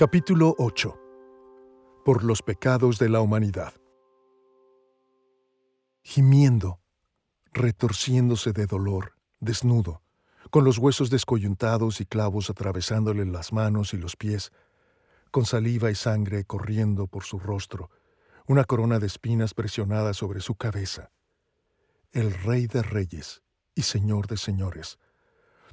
Capítulo 0.00 0.54
8 0.56 0.98
Por 2.06 2.24
los 2.24 2.40
pecados 2.40 2.98
de 2.98 3.10
la 3.10 3.20
humanidad. 3.20 3.74
Gimiendo, 6.02 6.80
retorciéndose 7.52 8.54
de 8.54 8.64
dolor, 8.64 9.12
desnudo, 9.40 10.00
con 10.48 10.64
los 10.64 10.78
huesos 10.78 11.10
descoyuntados 11.10 12.00
y 12.00 12.06
clavos 12.06 12.48
atravesándole 12.48 13.26
las 13.26 13.52
manos 13.52 13.92
y 13.92 13.98
los 13.98 14.16
pies, 14.16 14.52
con 15.30 15.44
saliva 15.44 15.90
y 15.90 15.94
sangre 15.94 16.46
corriendo 16.46 17.06
por 17.06 17.24
su 17.24 17.38
rostro, 17.38 17.90
una 18.46 18.64
corona 18.64 19.00
de 19.00 19.06
espinas 19.06 19.52
presionada 19.52 20.14
sobre 20.14 20.40
su 20.40 20.54
cabeza. 20.54 21.10
El 22.10 22.32
Rey 22.32 22.68
de 22.68 22.82
Reyes 22.82 23.42
y 23.74 23.82
Señor 23.82 24.28
de 24.28 24.38
Señores, 24.38 24.98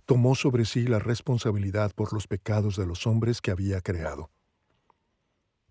tomó 0.07 0.35
sobre 0.35 0.63
sí 0.63 0.87
la 0.87 0.99
responsabilidad 0.99 1.91
por 1.93 2.13
los 2.13 2.27
pecados 2.27 2.77
de 2.77 2.85
los 2.85 3.05
hombres 3.05 3.41
que 3.41 3.52
había 3.52 3.81
creado. 3.81 4.31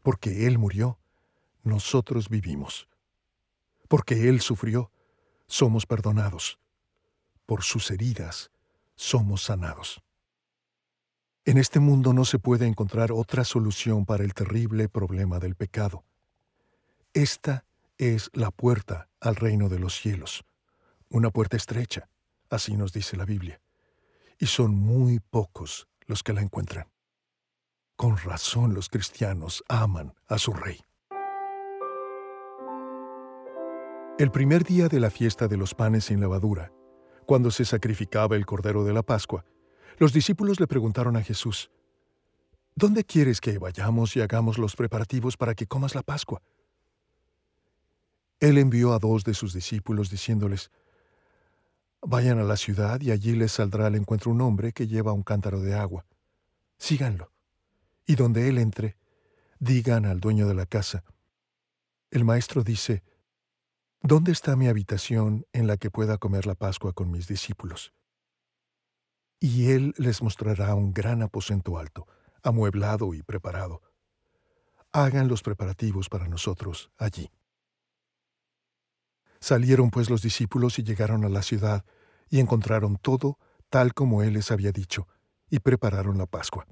Porque 0.03 0.47
Él 0.47 0.59
murió, 0.59 0.99
nosotros 1.63 2.29
vivimos. 2.29 2.87
Porque 3.89 4.29
Él 4.29 4.43
sufrió, 4.43 4.93
somos 5.47 5.87
perdonados. 5.87 6.59
Por 7.47 7.63
sus 7.63 7.91
heridas, 7.91 8.51
somos 8.95 9.43
sanados. 9.43 10.03
En 11.47 11.57
este 11.57 11.81
mundo 11.81 12.13
no 12.13 12.27
se 12.27 12.39
puede 12.39 12.67
encontrar 12.67 13.13
otra 13.13 13.43
solución 13.43 14.05
para 14.05 14.23
el 14.23 14.35
terrible 14.35 14.91
problema 14.91 15.39
del 15.39 15.55
pecado. 15.55 16.05
Esta 17.15 17.65
es 17.97 18.29
la 18.35 18.51
puerta 18.51 19.09
al 19.19 19.37
reino 19.37 19.71
de 19.71 19.79
los 19.79 19.99
cielos, 19.99 20.45
una 21.09 21.31
puerta 21.31 21.57
estrecha, 21.57 22.11
así 22.51 22.77
nos 22.77 22.93
dice 22.93 23.17
la 23.17 23.25
Biblia 23.25 23.63
y 24.39 24.47
son 24.47 24.75
muy 24.75 25.21
pocos 25.21 25.89
los 26.07 26.23
que 26.23 26.33
la 26.33 26.43
encuentran. 26.43 26.89
Con 27.97 28.17
razón 28.19 28.75
los 28.75 28.89
cristianos 28.89 29.65
aman 29.69 30.15
a 30.29 30.39
su 30.39 30.53
rey. 30.53 30.81
El 34.19 34.31
primer 34.31 34.65
día 34.65 34.89
de 34.89 35.01
la 35.01 35.11
fiesta 35.11 35.47
de 35.49 35.57
los 35.57 35.75
panes 35.75 36.05
sin 36.05 36.21
levadura, 36.21 36.73
cuando 37.27 37.51
se 37.51 37.65
sacrificaba 37.65 38.37
el 38.37 38.47
cordero 38.47 38.85
de 38.85 38.93
la 38.93 39.03
Pascua, 39.03 39.45
los 39.99 40.13
discípulos 40.13 40.61
le 40.61 40.67
preguntaron 40.67 41.17
a 41.17 41.23
Jesús, 41.23 41.71
¿Dónde 42.75 43.05
quieres 43.05 43.41
que 43.41 43.59
vayamos 43.59 44.17
y 44.17 44.21
hagamos 44.21 44.59
los 44.59 44.77
preparativos 44.77 45.37
para 45.39 45.55
que 45.55 45.67
comas 45.67 45.95
la 45.95 46.03
Pascua? 46.03 46.43
Él 48.39 48.59
envió 48.59 48.93
a 48.93 48.99
dos 48.99 49.25
de 49.25 49.33
sus 49.33 49.55
discípulos 49.55 50.11
diciéndoles, 50.11 50.71
Vayan 52.09 52.39
a 52.39 52.45
la 52.45 52.57
ciudad 52.57 53.01
y 53.01 53.11
allí 53.11 53.35
les 53.35 53.51
saldrá 53.51 53.89
al 53.89 53.97
encuentro 53.97 54.31
un 54.31 54.41
hombre 54.41 54.73
que 54.73 54.87
lleva 54.87 55.13
un 55.13 55.25
cántaro 55.25 55.61
de 55.61 55.75
agua. 55.75 56.07
Síganlo. 56.79 57.33
Y 58.07 58.15
donde 58.15 58.49
él 58.49 58.59
entre, 58.59 58.97
digan 59.59 60.07
al 60.07 60.21
dueño 60.21 60.47
de 60.47 60.55
la 60.55 60.67
casa, 60.67 61.03
el 62.13 62.25
maestro 62.25 62.63
dice, 62.63 63.03
¿Dónde 64.03 64.31
está 64.31 64.55
mi 64.55 64.69
habitación 64.69 65.47
en 65.53 65.67
la 65.67 65.79
que 65.79 65.91
pueda 65.91 66.17
comer 66.17 66.47
la 66.47 66.55
Pascua 66.55 66.93
con 66.93 67.11
mis 67.11 67.27
discípulos? 67.27 67.93
Y 69.41 69.73
él 69.73 69.93
les 69.99 70.23
mostrará 70.23 70.77
un 70.77 70.95
gran 70.95 71.23
aposento 71.23 71.77
alto, 71.77 72.07
amueblado 72.45 73.15
y 73.15 73.25
preparado. 73.25 73.83
Hagan 74.93 75.27
los 75.27 75.43
preparativos 75.43 76.09
para 76.09 76.29
nosotros 76.29 76.89
allí. 76.99 77.33
Salieron 79.41 79.91
pues 79.91 80.09
los 80.09 80.23
discípulos 80.23 80.79
y 80.79 80.85
llegaron 80.85 81.25
a 81.25 81.29
la 81.29 81.43
ciudad, 81.43 81.85
y 82.29 82.41
encontraron 82.41 82.97
todo 82.97 83.39
tal 83.71 83.95
como 83.95 84.23
él 84.23 84.35
les 84.35 84.51
había 84.51 84.73
dicho, 84.73 85.09
y 85.51 85.59
prepararon 85.61 86.19
la 86.19 86.27
Pascua. 86.27 86.67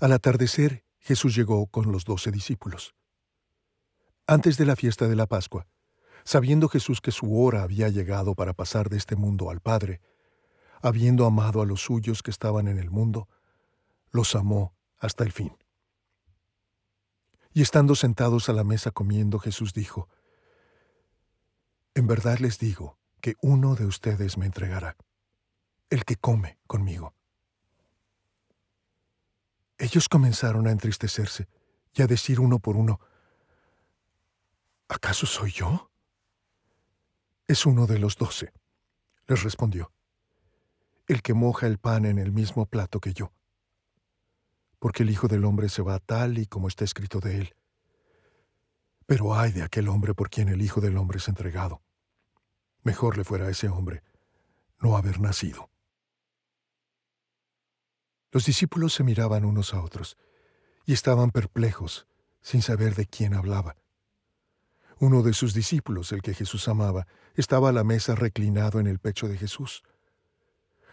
Al 0.00 0.12
atardecer, 0.12 0.84
Jesús 0.98 1.34
llegó 1.34 1.66
con 1.66 1.90
los 1.90 2.04
doce 2.04 2.30
discípulos. 2.30 2.94
Antes 4.26 4.56
de 4.56 4.66
la 4.66 4.76
fiesta 4.76 5.08
de 5.08 5.16
la 5.16 5.26
Pascua, 5.26 5.66
sabiendo 6.24 6.68
Jesús 6.68 7.00
que 7.00 7.10
su 7.10 7.40
hora 7.40 7.62
había 7.62 7.88
llegado 7.88 8.34
para 8.34 8.52
pasar 8.52 8.90
de 8.90 8.98
este 8.98 9.16
mundo 9.16 9.50
al 9.50 9.60
Padre, 9.60 10.00
habiendo 10.82 11.24
amado 11.26 11.62
a 11.62 11.66
los 11.66 11.80
suyos 11.80 12.22
que 12.22 12.30
estaban 12.30 12.68
en 12.68 12.78
el 12.78 12.90
mundo, 12.90 13.28
los 14.10 14.34
amó 14.34 14.76
hasta 14.98 15.24
el 15.24 15.32
fin. 15.32 15.56
Y 17.52 17.62
estando 17.62 17.94
sentados 17.94 18.48
a 18.48 18.52
la 18.52 18.64
mesa 18.64 18.90
comiendo, 18.90 19.38
Jesús 19.38 19.72
dijo, 19.72 20.08
En 21.94 22.06
verdad 22.06 22.38
les 22.38 22.58
digo, 22.58 22.98
que 23.18 23.34
uno 23.40 23.74
de 23.74 23.86
ustedes 23.86 24.38
me 24.38 24.46
entregará, 24.46 24.96
el 25.90 26.04
que 26.04 26.16
come 26.16 26.58
conmigo. 26.66 27.14
Ellos 29.78 30.08
comenzaron 30.08 30.66
a 30.66 30.72
entristecerse 30.72 31.48
y 31.94 32.02
a 32.02 32.06
decir 32.06 32.40
uno 32.40 32.58
por 32.58 32.76
uno, 32.76 33.00
¿acaso 34.88 35.26
soy 35.26 35.52
yo? 35.52 35.90
Es 37.46 37.64
uno 37.64 37.86
de 37.86 37.98
los 37.98 38.16
doce, 38.16 38.52
les 39.26 39.42
respondió, 39.42 39.92
el 41.06 41.22
que 41.22 41.34
moja 41.34 41.66
el 41.66 41.78
pan 41.78 42.04
en 42.04 42.18
el 42.18 42.32
mismo 42.32 42.66
plato 42.66 43.00
que 43.00 43.14
yo, 43.14 43.32
porque 44.78 45.02
el 45.02 45.10
Hijo 45.10 45.28
del 45.28 45.44
Hombre 45.44 45.68
se 45.68 45.82
va 45.82 45.98
tal 45.98 46.38
y 46.38 46.46
como 46.46 46.68
está 46.68 46.84
escrito 46.84 47.20
de 47.20 47.38
él. 47.38 47.54
Pero 49.06 49.34
ay 49.34 49.52
de 49.52 49.62
aquel 49.62 49.88
hombre 49.88 50.12
por 50.12 50.28
quien 50.28 50.48
el 50.48 50.60
Hijo 50.60 50.80
del 50.80 50.96
Hombre 50.98 51.18
es 51.18 51.28
entregado. 51.28 51.80
Mejor 52.88 53.18
le 53.18 53.24
fuera 53.24 53.44
a 53.44 53.50
ese 53.50 53.68
hombre 53.68 54.02
no 54.80 54.96
haber 54.96 55.20
nacido. 55.20 55.68
Los 58.32 58.46
discípulos 58.46 58.94
se 58.94 59.04
miraban 59.04 59.44
unos 59.44 59.74
a 59.74 59.82
otros 59.82 60.16
y 60.86 60.94
estaban 60.94 61.30
perplejos, 61.30 62.06
sin 62.40 62.62
saber 62.62 62.94
de 62.94 63.04
quién 63.04 63.34
hablaba. 63.34 63.76
Uno 65.00 65.22
de 65.22 65.34
sus 65.34 65.52
discípulos, 65.52 66.12
el 66.12 66.22
que 66.22 66.32
Jesús 66.32 66.66
amaba, 66.66 67.06
estaba 67.34 67.68
a 67.68 67.72
la 67.72 67.84
mesa 67.84 68.14
reclinado 68.14 68.80
en 68.80 68.86
el 68.86 69.00
pecho 69.00 69.28
de 69.28 69.36
Jesús. 69.36 69.82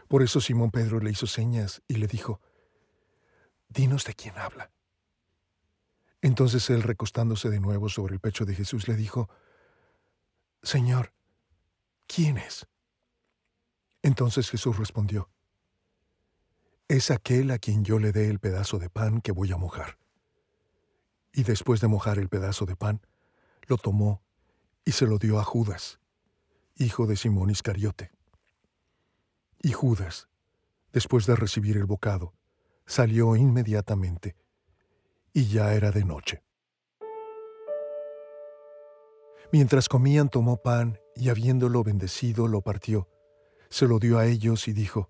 Por 0.09 0.21
eso 0.21 0.41
Simón 0.41 0.71
Pedro 0.71 0.99
le 0.99 1.11
hizo 1.11 1.27
señas 1.27 1.81
y 1.87 1.95
le 1.95 2.07
dijo, 2.07 2.41
Dinos 3.69 4.03
de 4.03 4.15
quién 4.15 4.37
habla. 4.37 4.69
Entonces 6.21 6.69
él, 6.69 6.83
recostándose 6.83 7.49
de 7.49 7.61
nuevo 7.61 7.87
sobre 7.87 8.15
el 8.15 8.19
pecho 8.19 8.43
de 8.43 8.53
Jesús, 8.53 8.89
le 8.89 8.97
dijo, 8.97 9.29
Señor, 10.61 11.15
¿quién 12.07 12.37
es? 12.37 12.67
Entonces 14.01 14.49
Jesús 14.49 14.77
respondió, 14.77 15.29
es 16.87 17.09
aquel 17.09 17.49
a 17.51 17.57
quien 17.57 17.83
yo 17.83 17.97
le 17.97 18.11
dé 18.11 18.29
el 18.29 18.39
pedazo 18.39 18.77
de 18.77 18.89
pan 18.89 19.21
que 19.21 19.31
voy 19.31 19.51
a 19.51 19.57
mojar. 19.57 19.97
Y 21.33 21.43
después 21.43 21.81
de 21.81 21.87
mojar 21.87 22.19
el 22.19 22.29
pedazo 22.29 22.65
de 22.65 22.75
pan, 22.75 23.01
lo 23.67 23.77
tomó 23.77 24.21
y 24.85 24.91
se 24.91 25.07
lo 25.07 25.17
dio 25.17 25.39
a 25.39 25.43
Judas, 25.43 25.99
hijo 26.75 27.07
de 27.07 27.17
Simón 27.17 27.49
Iscariote. 27.49 28.11
Y 29.59 29.71
Judas, 29.71 30.29
después 30.93 31.25
de 31.25 31.35
recibir 31.35 31.77
el 31.77 31.85
bocado, 31.85 32.35
salió 32.85 33.35
inmediatamente, 33.35 34.35
y 35.33 35.47
ya 35.47 35.73
era 35.73 35.91
de 35.91 36.05
noche. 36.05 36.44
Mientras 39.57 39.87
comían 39.87 40.27
tomó 40.27 40.57
pan 40.57 40.99
y 41.15 41.29
habiéndolo 41.29 41.81
bendecido 41.81 42.49
lo 42.49 42.59
partió, 42.59 43.07
se 43.69 43.87
lo 43.87 43.99
dio 43.99 44.19
a 44.19 44.25
ellos 44.25 44.67
y 44.67 44.73
dijo, 44.73 45.09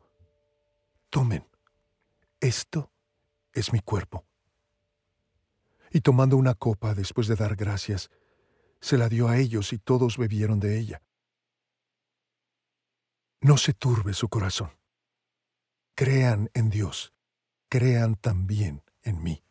Tomen, 1.10 1.48
esto 2.40 2.92
es 3.54 3.74
mi 3.74 3.80
cuerpo. 3.80 4.24
Y 5.90 6.02
tomando 6.02 6.38
una 6.38 6.54
copa 6.54 6.94
después 6.94 7.28
de 7.28 7.36
dar 7.36 7.56
gracias, 7.56 8.12
se 8.82 9.00
la 9.00 9.10
dio 9.10 9.30
a 9.30 9.40
ellos 9.40 9.74
y 9.74 9.80
todos 9.80 10.16
bebieron 10.20 10.60
de 10.60 10.78
ella. 10.78 11.02
No 13.42 13.58
se 13.58 13.74
turbe 13.74 14.14
su 14.14 14.30
corazón. 14.30 14.70
Crean 15.96 16.52
en 16.54 16.70
Dios, 16.70 17.16
crean 17.68 18.14
también 18.14 18.84
en 19.02 19.24
mí. 19.24 19.44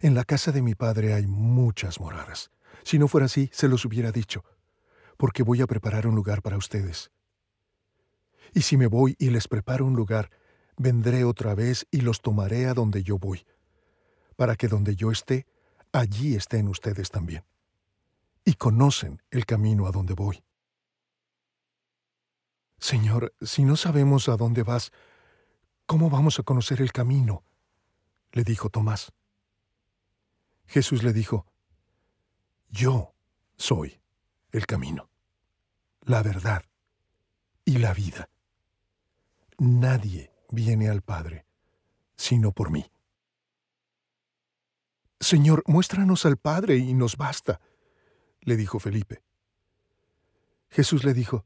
En 0.00 0.14
la 0.14 0.24
casa 0.24 0.52
de 0.52 0.62
mi 0.62 0.74
Padre 0.74 1.12
hay 1.12 1.26
muchas 1.26 2.00
moradas. 2.00 2.50
Si 2.82 2.98
no 2.98 3.08
fuera 3.08 3.26
así, 3.26 3.50
se 3.52 3.68
los 3.68 3.84
hubiera 3.84 4.12
dicho, 4.12 4.44
porque 5.16 5.42
voy 5.42 5.60
a 5.60 5.66
preparar 5.66 6.06
un 6.06 6.14
lugar 6.14 6.42
para 6.42 6.56
ustedes. 6.56 7.10
Y 8.54 8.62
si 8.62 8.76
me 8.76 8.86
voy 8.86 9.16
y 9.18 9.30
les 9.30 9.48
preparo 9.48 9.84
un 9.84 9.94
lugar, 9.94 10.30
vendré 10.76 11.24
otra 11.24 11.54
vez 11.54 11.86
y 11.90 12.00
los 12.00 12.20
tomaré 12.20 12.66
a 12.66 12.74
donde 12.74 13.02
yo 13.02 13.18
voy, 13.18 13.46
para 14.36 14.56
que 14.56 14.68
donde 14.68 14.96
yo 14.96 15.10
esté, 15.10 15.46
allí 15.92 16.34
estén 16.34 16.68
ustedes 16.68 17.10
también. 17.10 17.44
Y 18.44 18.54
conocen 18.54 19.22
el 19.30 19.44
camino 19.46 19.86
a 19.86 19.90
donde 19.90 20.14
voy. 20.14 20.44
Señor, 22.78 23.34
si 23.40 23.64
no 23.64 23.76
sabemos 23.76 24.28
a 24.28 24.36
dónde 24.36 24.62
vas, 24.62 24.92
¿cómo 25.86 26.10
vamos 26.10 26.38
a 26.38 26.42
conocer 26.42 26.80
el 26.80 26.92
camino? 26.92 27.42
le 28.32 28.44
dijo 28.44 28.68
Tomás. 28.68 29.12
Jesús 30.66 31.02
le 31.02 31.12
dijo, 31.12 31.46
yo 32.68 33.14
soy 33.56 34.00
el 34.52 34.66
camino, 34.66 35.10
la 36.02 36.22
verdad 36.22 36.64
y 37.64 37.78
la 37.78 37.92
vida. 37.94 38.28
Nadie 39.58 40.32
viene 40.50 40.88
al 40.88 41.02
Padre 41.02 41.46
sino 42.16 42.52
por 42.52 42.70
mí. 42.70 42.90
Señor, 45.20 45.62
muéstranos 45.66 46.26
al 46.26 46.36
Padre 46.36 46.76
y 46.76 46.94
nos 46.94 47.16
basta, 47.16 47.60
le 48.40 48.56
dijo 48.56 48.78
Felipe. 48.78 49.22
Jesús 50.68 51.04
le 51.04 51.14
dijo, 51.14 51.44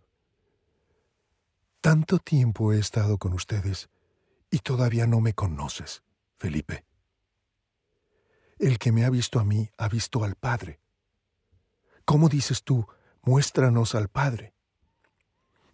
Tanto 1.81 2.19
tiempo 2.19 2.73
he 2.73 2.79
estado 2.79 3.19
con 3.19 3.33
ustedes 3.33 3.89
y 4.51 4.59
todavía 4.59 5.07
no 5.07 5.21
me 5.21 5.35
conoces, 5.35 6.03
Felipe. 6.37 6.85
El 8.59 8.79
que 8.79 8.93
me 8.93 9.05
ha 9.05 9.11
visto 9.11 9.39
a 9.41 9.45
mí 9.45 9.71
ha 9.79 9.89
visto 9.89 10.25
al 10.25 10.35
Padre. 10.35 10.81
¿Cómo 12.11 12.29
dices 12.29 12.65
tú, 12.65 12.89
muéstranos 13.23 13.95
al 13.95 14.09
Padre? 14.09 14.53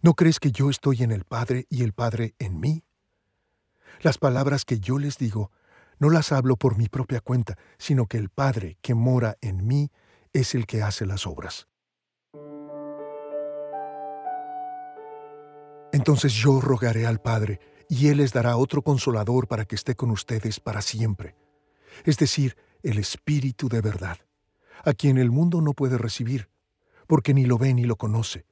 ¿No 0.03 0.13
crees 0.13 0.39
que 0.39 0.51
yo 0.51 0.69
estoy 0.69 1.01
en 1.01 1.11
el 1.11 1.23
Padre 1.23 1.65
y 1.67 1.81
el 1.81 1.93
Padre 1.93 2.35
en 2.37 2.59
mí? 2.59 2.83
Las 4.01 4.19
palabras 4.19 4.63
que 4.63 4.79
yo 4.79 4.99
les 4.99 5.17
digo 5.17 5.49
no 5.97 6.11
las 6.11 6.31
hablo 6.31 6.55
por 6.55 6.77
mi 6.77 6.89
propia 6.89 7.21
cuenta, 7.21 7.57
sino 7.79 8.05
que 8.05 8.19
el 8.19 8.29
Padre 8.29 8.77
que 8.83 8.93
mora 8.93 9.37
en 9.41 9.65
mí 9.65 9.89
es 10.31 10.53
el 10.53 10.67
que 10.67 10.83
hace 10.83 11.07
las 11.07 11.25
obras. 11.25 11.67
Entonces 15.91 16.33
yo 16.33 16.61
rogaré 16.61 17.07
al 17.07 17.19
Padre, 17.19 17.59
y 17.89 18.09
Él 18.09 18.17
les 18.17 18.31
dará 18.31 18.57
otro 18.57 18.83
consolador 18.83 19.47
para 19.47 19.65
que 19.65 19.73
esté 19.73 19.95
con 19.95 20.11
ustedes 20.11 20.59
para 20.59 20.83
siempre, 20.83 21.35
es 22.03 22.19
decir, 22.19 22.55
el 22.83 22.99
Espíritu 22.99 23.69
de 23.69 23.81
verdad, 23.81 24.19
a 24.83 24.93
quien 24.93 25.17
el 25.17 25.31
mundo 25.31 25.61
no 25.61 25.73
puede 25.73 25.97
recibir, 25.97 26.49
porque 27.07 27.33
ni 27.33 27.45
lo 27.45 27.57
ve 27.57 27.73
ni 27.73 27.83
lo 27.83 27.95
conoce. 27.95 28.45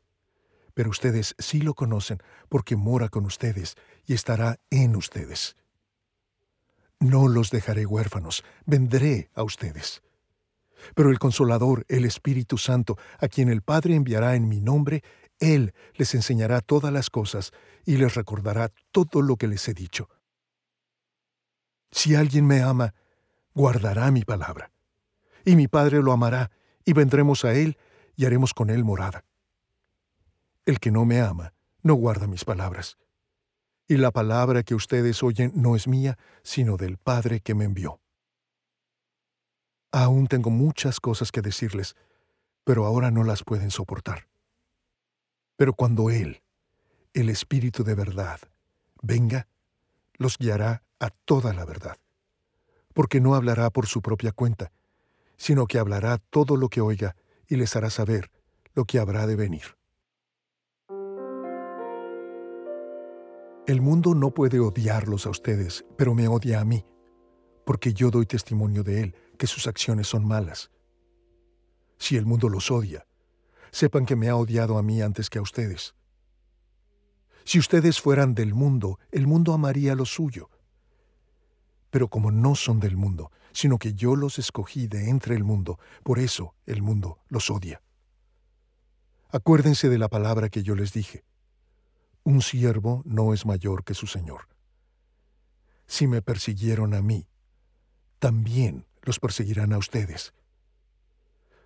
Pero 0.74 0.89
ustedes 0.89 1.36
sí 1.39 1.62
lo 1.62 1.74
conocen, 1.74 2.22
porque 2.50 2.75
mora 2.75 3.10
con 3.10 3.25
ustedes 3.25 3.75
y 4.06 4.13
estará 4.13 4.60
en 4.69 4.95
ustedes. 4.95 5.56
No 7.00 7.27
los 7.27 7.50
dejaré 7.50 7.86
huérfanos, 7.86 8.44
vendré 8.66 9.30
a 9.33 9.44
ustedes. 9.44 10.01
Pero 10.94 11.10
el 11.10 11.19
Consolador, 11.19 11.86
el 11.88 12.06
Espíritu 12.06 12.57
Santo, 12.57 12.98
a 13.19 13.27
quien 13.27 13.50
el 13.50 13.62
Padre 13.62 13.95
enviará 13.95 14.36
en 14.36 14.48
mi 14.48 14.60
nombre, 14.60 15.04
Él 15.39 15.74
les 15.95 16.13
enseñará 16.13 16.62
todas 16.62 16.92
las 16.92 17.10
cosas 17.10 17.51
y 17.86 17.98
les 17.98 18.16
recordará 18.16 18.72
todo 18.92 19.22
lo 19.22 19.38
que 19.38 19.48
les 19.48 19.68
he 19.68 19.74
dicho. 19.74 20.10
Si 21.92 22.16
alguien 22.16 22.45
me 22.45 22.62
ama, 22.62 22.94
guardará 23.54 24.12
mi 24.12 24.24
palabra. 24.24 24.72
Y 25.45 25.56
mi 25.56 25.68
Padre 25.68 26.01
lo 26.01 26.12
amará, 26.12 26.51
y 26.83 26.94
vendremos 26.94 27.45
a 27.45 27.53
Él 27.53 27.77
y 28.15 28.25
haremos 28.25 28.53
con 28.53 28.69
Él 28.69 28.83
morada. 28.83 29.24
El 30.65 30.80
que 30.80 30.92
no 30.92 31.06
me 31.06 31.21
ama, 31.21 31.53
no 31.83 31.94
guarda 31.94 32.27
mis 32.27 32.44
palabras 32.44 32.97
y 33.88 33.97
la 33.97 34.12
palabra 34.12 34.63
que 34.63 34.75
ustedes 34.75 35.21
oyen 35.21 35.51
no 35.56 35.75
es 35.75 35.88
mía, 35.88 36.18
sino 36.44 36.77
del 36.77 36.97
Padre 36.97 37.39
que 37.39 37.53
me 37.53 37.65
envió. 37.65 38.00
Aún 39.92 40.27
tengo 40.27 40.50
muchas 40.50 41.00
cosas 41.00 41.31
que 41.31 41.42
decirles, 41.42 41.95
pero 42.63 42.86
ahora 42.86 43.12
no 43.12 43.24
las 43.24 43.44
pueden 43.44 43.71
soportar. 43.71 44.27
Pero 45.56 45.74
cuando 45.74 46.09
Él, 46.09 46.41
el 47.13 47.30
Espíritu 47.30 47.83
de 47.83 47.95
verdad, 47.95 48.39
venga, 49.01 49.48
los 50.15 50.38
guiará 50.38 50.83
a 51.00 51.09
toda 51.12 51.53
la 51.53 51.65
verdad, 51.65 51.98
porque 52.94 53.21
no 53.21 53.36
hablará 53.36 53.69
por 53.69 53.86
su 53.86 54.01
propia 54.01 54.31
cuenta, 54.31 54.71
sino 55.37 55.67
que 55.67 55.79
hablará 55.79 56.17
todo 56.17 56.57
lo 56.57 56.69
que 56.69 56.81
oiga 56.81 57.15
y 57.47 57.55
les 57.55 57.75
hará 57.75 57.89
saber 57.89 58.31
lo 58.73 58.85
que 58.85 58.99
habrá 58.99 59.27
de 59.27 59.35
venir. 59.35 59.77
El 63.67 63.81
mundo 63.81 64.13
no 64.13 64.31
puede 64.31 64.59
odiarlos 64.59 65.25
a 65.25 65.31
ustedes, 65.31 65.85
pero 65.97 66.13
me 66.13 66.27
odia 66.27 66.61
a 66.61 66.65
mí, 66.65 66.85
porque 67.65 67.93
yo 67.93 68.11
doy 68.11 68.27
testimonio 68.27 68.83
de 68.83 69.01
él, 69.01 69.15
que 69.39 69.47
sus 69.47 69.65
acciones 69.65 70.07
son 70.07 70.27
malas. 70.27 70.69
Si 71.97 72.15
el 72.15 72.27
mundo 72.27 72.47
los 72.47 72.69
odia, 72.69 73.07
sepan 73.71 74.05
que 74.05 74.15
me 74.15 74.29
ha 74.29 74.35
odiado 74.35 74.77
a 74.77 74.83
mí 74.83 75.01
antes 75.01 75.29
que 75.31 75.39
a 75.39 75.41
ustedes. 75.41 75.95
Si 77.43 77.57
ustedes 77.57 77.99
fueran 77.99 78.35
del 78.35 78.53
mundo, 78.53 78.99
el 79.11 79.27
mundo 79.27 79.53
amaría 79.53 79.95
lo 79.95 80.05
suyo. 80.05 80.49
Pero 81.95 82.09
como 82.09 82.30
no 82.30 82.56
son 82.56 82.81
del 82.81 82.97
mundo, 82.97 83.31
sino 83.53 83.80
que 83.80 83.94
yo 83.94 84.18
los 84.18 84.38
escogí 84.38 84.88
de 84.88 85.07
entre 85.07 85.33
el 85.33 85.45
mundo, 85.45 85.80
por 86.03 86.19
eso 86.19 86.53
el 86.65 86.81
mundo 86.81 87.19
los 87.30 87.50
odia. 87.50 87.81
Acuérdense 89.30 89.88
de 89.88 89.97
la 89.97 90.09
palabra 90.09 90.50
que 90.50 90.62
yo 90.62 90.75
les 90.75 90.92
dije 90.92 91.24
un 92.25 92.42
siervo 92.42 93.01
no 93.06 93.33
es 93.33 93.45
mayor 93.45 93.86
que 93.86 93.94
su 93.94 94.07
Señor. 94.07 94.50
Si 95.88 96.06
me 96.06 96.21
persiguieron 96.21 96.94
a 96.94 97.01
mí, 97.01 97.30
también 98.19 98.88
los 99.03 99.21
perseguirán 99.21 99.71
a 99.71 99.77
ustedes. 99.77 100.33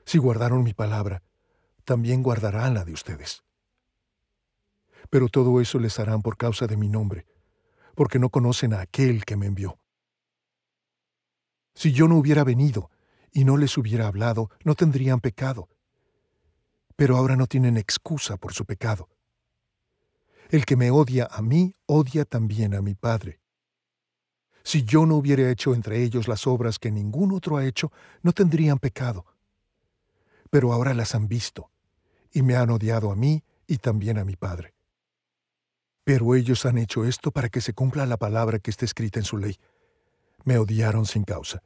Si 0.05 0.19
guardaron 0.19 0.61
mi 0.63 0.75
palabra, 0.75 1.23
también 1.85 2.21
guardarán 2.21 2.75
la 2.75 2.85
de 2.85 2.93
ustedes. 2.93 3.41
Pero 5.09 5.27
todo 5.27 5.59
eso 5.59 5.79
les 5.79 5.97
harán 5.99 6.21
por 6.21 6.37
causa 6.37 6.67
de 6.67 6.77
mi 6.77 6.87
nombre, 6.87 7.25
porque 7.95 8.19
no 8.19 8.29
conocen 8.29 8.75
a 8.75 8.81
aquel 8.81 9.25
que 9.25 9.35
me 9.35 9.47
envió. 9.47 9.79
Si 11.79 11.93
yo 11.93 12.09
no 12.09 12.17
hubiera 12.17 12.43
venido 12.43 12.91
y 13.31 13.45
no 13.45 13.55
les 13.55 13.77
hubiera 13.77 14.07
hablado, 14.07 14.49
no 14.65 14.75
tendrían 14.75 15.21
pecado. 15.21 15.69
Pero 16.97 17.15
ahora 17.15 17.37
no 17.37 17.47
tienen 17.47 17.77
excusa 17.77 18.35
por 18.35 18.53
su 18.53 18.65
pecado. 18.65 19.07
El 20.49 20.65
que 20.65 20.75
me 20.75 20.91
odia 20.91 21.29
a 21.31 21.41
mí, 21.41 21.77
odia 21.85 22.25
también 22.25 22.75
a 22.75 22.81
mi 22.81 22.95
Padre. 22.95 23.39
Si 24.61 24.83
yo 24.83 25.05
no 25.05 25.15
hubiera 25.15 25.49
hecho 25.49 25.73
entre 25.73 26.03
ellos 26.03 26.27
las 26.27 26.47
obras 26.47 26.79
que 26.79 26.91
ningún 26.91 27.31
otro 27.31 27.55
ha 27.55 27.65
hecho, 27.65 27.93
no 28.23 28.33
tendrían 28.33 28.79
pecado. 28.79 29.25
Pero 30.49 30.73
ahora 30.73 30.93
las 30.93 31.15
han 31.15 31.29
visto, 31.29 31.71
y 32.33 32.41
me 32.41 32.57
han 32.57 32.71
odiado 32.71 33.09
a 33.09 33.15
mí 33.15 33.45
y 33.67 33.77
también 33.77 34.17
a 34.17 34.25
mi 34.25 34.35
Padre. 34.35 34.73
Pero 36.03 36.35
ellos 36.35 36.65
han 36.65 36.77
hecho 36.77 37.05
esto 37.05 37.31
para 37.31 37.47
que 37.47 37.61
se 37.61 37.71
cumpla 37.71 38.05
la 38.05 38.17
palabra 38.17 38.59
que 38.59 38.69
está 38.69 38.83
escrita 38.83 39.19
en 39.19 39.25
su 39.25 39.37
ley. 39.37 39.55
Me 40.43 40.57
odiaron 40.57 41.05
sin 41.05 41.23
causa. 41.23 41.63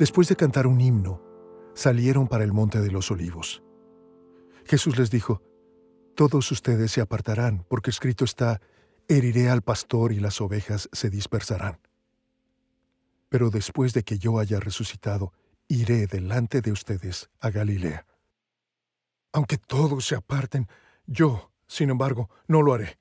Después 0.00 0.28
de 0.28 0.36
cantar 0.36 0.66
un 0.66 0.80
himno, 0.80 1.20
salieron 1.74 2.26
para 2.26 2.42
el 2.42 2.54
monte 2.54 2.80
de 2.80 2.90
los 2.90 3.10
olivos. 3.10 3.62
Jesús 4.64 4.96
les 4.98 5.10
dijo, 5.10 5.42
Todos 6.16 6.50
ustedes 6.52 6.90
se 6.90 7.02
apartarán, 7.02 7.66
porque 7.68 7.90
escrito 7.90 8.24
está, 8.24 8.62
heriré 9.08 9.50
al 9.50 9.60
pastor 9.60 10.12
y 10.12 10.18
las 10.18 10.40
ovejas 10.40 10.88
se 10.90 11.10
dispersarán. 11.10 11.80
Pero 13.28 13.50
después 13.50 13.92
de 13.92 14.02
que 14.02 14.18
yo 14.18 14.38
haya 14.38 14.58
resucitado, 14.58 15.34
iré 15.68 16.06
delante 16.06 16.62
de 16.62 16.72
ustedes 16.72 17.28
a 17.38 17.50
Galilea. 17.50 18.06
Aunque 19.32 19.58
todos 19.58 20.06
se 20.06 20.14
aparten, 20.14 20.66
yo, 21.04 21.52
sin 21.66 21.90
embargo, 21.90 22.30
no 22.48 22.62
lo 22.62 22.72
haré, 22.72 22.98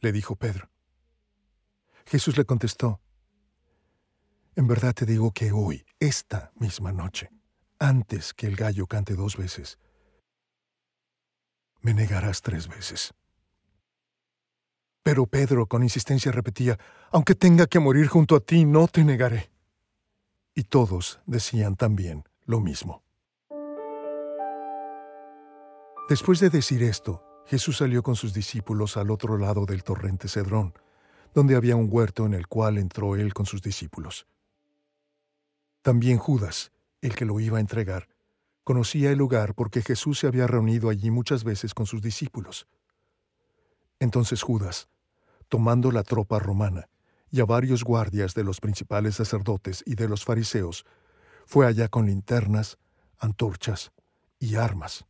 le 0.00 0.10
dijo 0.10 0.36
Pedro. 0.36 0.70
Jesús 2.06 2.38
le 2.38 2.46
contestó, 2.46 2.98
En 4.54 4.66
verdad 4.66 4.92
te 4.92 5.06
digo 5.06 5.32
que 5.32 5.50
hoy, 5.50 5.84
esta 5.98 6.52
misma 6.56 6.92
noche, 6.92 7.30
antes 7.78 8.34
que 8.34 8.46
el 8.46 8.54
gallo 8.54 8.86
cante 8.86 9.14
dos 9.14 9.36
veces, 9.36 9.78
me 11.80 11.94
negarás 11.94 12.42
tres 12.42 12.68
veces. 12.68 13.14
Pero 15.02 15.26
Pedro 15.26 15.66
con 15.66 15.82
insistencia 15.82 16.30
repetía, 16.30 16.78
aunque 17.10 17.34
tenga 17.34 17.66
que 17.66 17.80
morir 17.80 18.08
junto 18.08 18.36
a 18.36 18.40
ti, 18.40 18.66
no 18.66 18.86
te 18.88 19.04
negaré. 19.04 19.50
Y 20.54 20.64
todos 20.64 21.20
decían 21.26 21.74
también 21.74 22.24
lo 22.44 22.60
mismo. 22.60 23.02
Después 26.10 26.40
de 26.40 26.50
decir 26.50 26.82
esto, 26.82 27.24
Jesús 27.46 27.78
salió 27.78 28.02
con 28.02 28.16
sus 28.16 28.34
discípulos 28.34 28.98
al 28.98 29.10
otro 29.10 29.38
lado 29.38 29.64
del 29.64 29.82
torrente 29.82 30.28
Cedrón, 30.28 30.74
donde 31.34 31.56
había 31.56 31.74
un 31.74 31.88
huerto 31.90 32.26
en 32.26 32.34
el 32.34 32.46
cual 32.48 32.76
entró 32.76 33.16
él 33.16 33.32
con 33.32 33.46
sus 33.46 33.62
discípulos. 33.62 34.26
También 35.82 36.18
Judas, 36.18 36.72
el 37.00 37.14
que 37.14 37.24
lo 37.24 37.38
iba 37.40 37.58
a 37.58 37.60
entregar, 37.60 38.08
Conocía 38.64 39.10
el 39.10 39.18
lugar 39.18 39.54
porque 39.54 39.82
Jesús 39.82 40.20
se 40.20 40.28
había 40.28 40.46
reunido 40.46 40.88
allí 40.88 41.10
muchas 41.10 41.42
veces 41.42 41.74
con 41.74 41.86
sus 41.86 42.00
discípulos. 42.00 42.68
Entonces 43.98 44.42
Judas, 44.42 44.88
tomando 45.48 45.90
la 45.90 46.04
tropa 46.04 46.38
romana 46.38 46.88
y 47.30 47.40
a 47.40 47.44
varios 47.44 47.82
guardias 47.82 48.34
de 48.34 48.44
los 48.44 48.60
principales 48.60 49.16
sacerdotes 49.16 49.82
y 49.84 49.96
de 49.96 50.08
los 50.08 50.24
fariseos, 50.24 50.84
fue 51.44 51.66
allá 51.66 51.88
con 51.88 52.06
linternas, 52.06 52.78
antorchas 53.18 53.90
y 54.38 54.54
armas. 54.54 55.06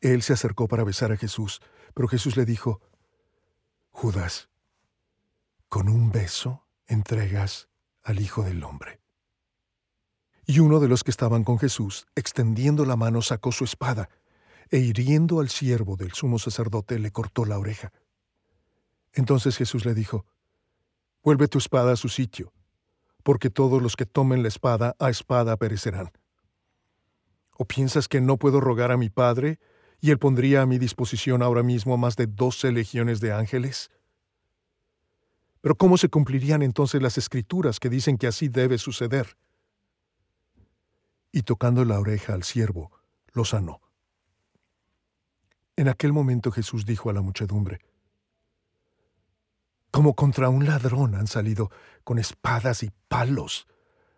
Él 0.00 0.22
se 0.22 0.34
acercó 0.34 0.68
para 0.68 0.84
besar 0.84 1.12
a 1.12 1.16
Jesús, 1.16 1.60
pero 1.94 2.08
Jesús 2.08 2.36
le 2.36 2.44
dijo, 2.44 2.82
Judas, 3.90 4.50
con 5.68 5.88
un 5.88 6.12
beso 6.12 6.66
entregas 6.86 7.67
al 8.08 8.20
Hijo 8.20 8.42
del 8.42 8.64
Hombre. 8.64 9.00
Y 10.46 10.60
uno 10.60 10.80
de 10.80 10.88
los 10.88 11.04
que 11.04 11.10
estaban 11.10 11.44
con 11.44 11.58
Jesús, 11.58 12.06
extendiendo 12.14 12.86
la 12.86 12.96
mano, 12.96 13.20
sacó 13.20 13.52
su 13.52 13.64
espada, 13.64 14.08
e 14.70 14.78
hiriendo 14.78 15.40
al 15.40 15.50
siervo 15.50 15.96
del 15.96 16.12
sumo 16.12 16.38
sacerdote, 16.38 16.98
le 16.98 17.10
cortó 17.10 17.44
la 17.44 17.58
oreja. 17.58 17.92
Entonces 19.12 19.58
Jesús 19.58 19.84
le 19.84 19.92
dijo, 19.92 20.24
Vuelve 21.22 21.48
tu 21.48 21.58
espada 21.58 21.92
a 21.92 21.96
su 21.96 22.08
sitio, 22.08 22.54
porque 23.22 23.50
todos 23.50 23.82
los 23.82 23.94
que 23.94 24.06
tomen 24.06 24.42
la 24.42 24.48
espada 24.48 24.96
a 24.98 25.10
espada 25.10 25.58
perecerán. 25.58 26.10
¿O 27.58 27.66
piensas 27.66 28.08
que 28.08 28.22
no 28.22 28.38
puedo 28.38 28.58
rogar 28.60 28.90
a 28.90 28.96
mi 28.96 29.10
Padre, 29.10 29.58
y 30.00 30.12
él 30.12 30.18
pondría 30.18 30.62
a 30.62 30.66
mi 30.66 30.78
disposición 30.78 31.42
ahora 31.42 31.62
mismo 31.62 31.98
más 31.98 32.16
de 32.16 32.26
doce 32.26 32.72
legiones 32.72 33.20
de 33.20 33.32
ángeles? 33.32 33.90
Pero 35.68 35.76
¿cómo 35.76 35.98
se 35.98 36.08
cumplirían 36.08 36.62
entonces 36.62 37.02
las 37.02 37.18
escrituras 37.18 37.78
que 37.78 37.90
dicen 37.90 38.16
que 38.16 38.26
así 38.26 38.48
debe 38.48 38.78
suceder? 38.78 39.36
Y 41.30 41.42
tocando 41.42 41.84
la 41.84 42.00
oreja 42.00 42.32
al 42.32 42.42
siervo, 42.42 42.90
lo 43.34 43.44
sanó. 43.44 43.82
En 45.76 45.88
aquel 45.88 46.14
momento 46.14 46.50
Jesús 46.50 46.86
dijo 46.86 47.10
a 47.10 47.12
la 47.12 47.20
muchedumbre, 47.20 47.80
Como 49.90 50.14
contra 50.14 50.48
un 50.48 50.64
ladrón 50.64 51.14
han 51.14 51.26
salido 51.26 51.70
con 52.02 52.18
espadas 52.18 52.82
y 52.82 52.90
palos 53.06 53.66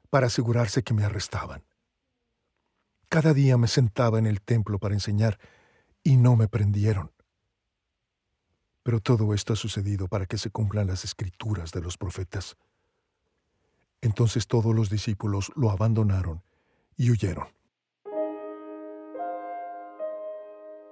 para 0.09 0.29
asegurarse 0.29 0.85
que 0.85 0.95
me 0.95 1.03
arrestaban. 1.03 1.65
Cada 3.09 3.35
día 3.35 3.59
me 3.59 3.67
sentaba 3.67 4.21
en 4.21 4.29
el 4.29 4.41
templo 4.41 4.79
para 4.79 4.95
enseñar 4.95 5.41
y 6.05 6.17
no 6.17 6.37
me 6.37 6.47
prendieron. 6.47 7.11
Pero 8.83 9.01
todo 9.01 9.35
esto 9.35 9.53
ha 9.53 9.57
sucedido 9.57 10.09
para 10.09 10.27
que 10.27 10.39
se 10.39 10.51
cumplan 10.51 10.87
las 10.87 11.05
escrituras 11.05 11.73
de 11.73 11.83
los 11.83 11.99
profetas. 11.99 12.57
Entonces 14.01 14.47
todos 14.47 14.75
los 14.75 14.89
discípulos 14.89 15.53
lo 15.57 15.71
abandonaron 15.71 16.43
y 16.97 17.11
huyeron. 17.11 17.49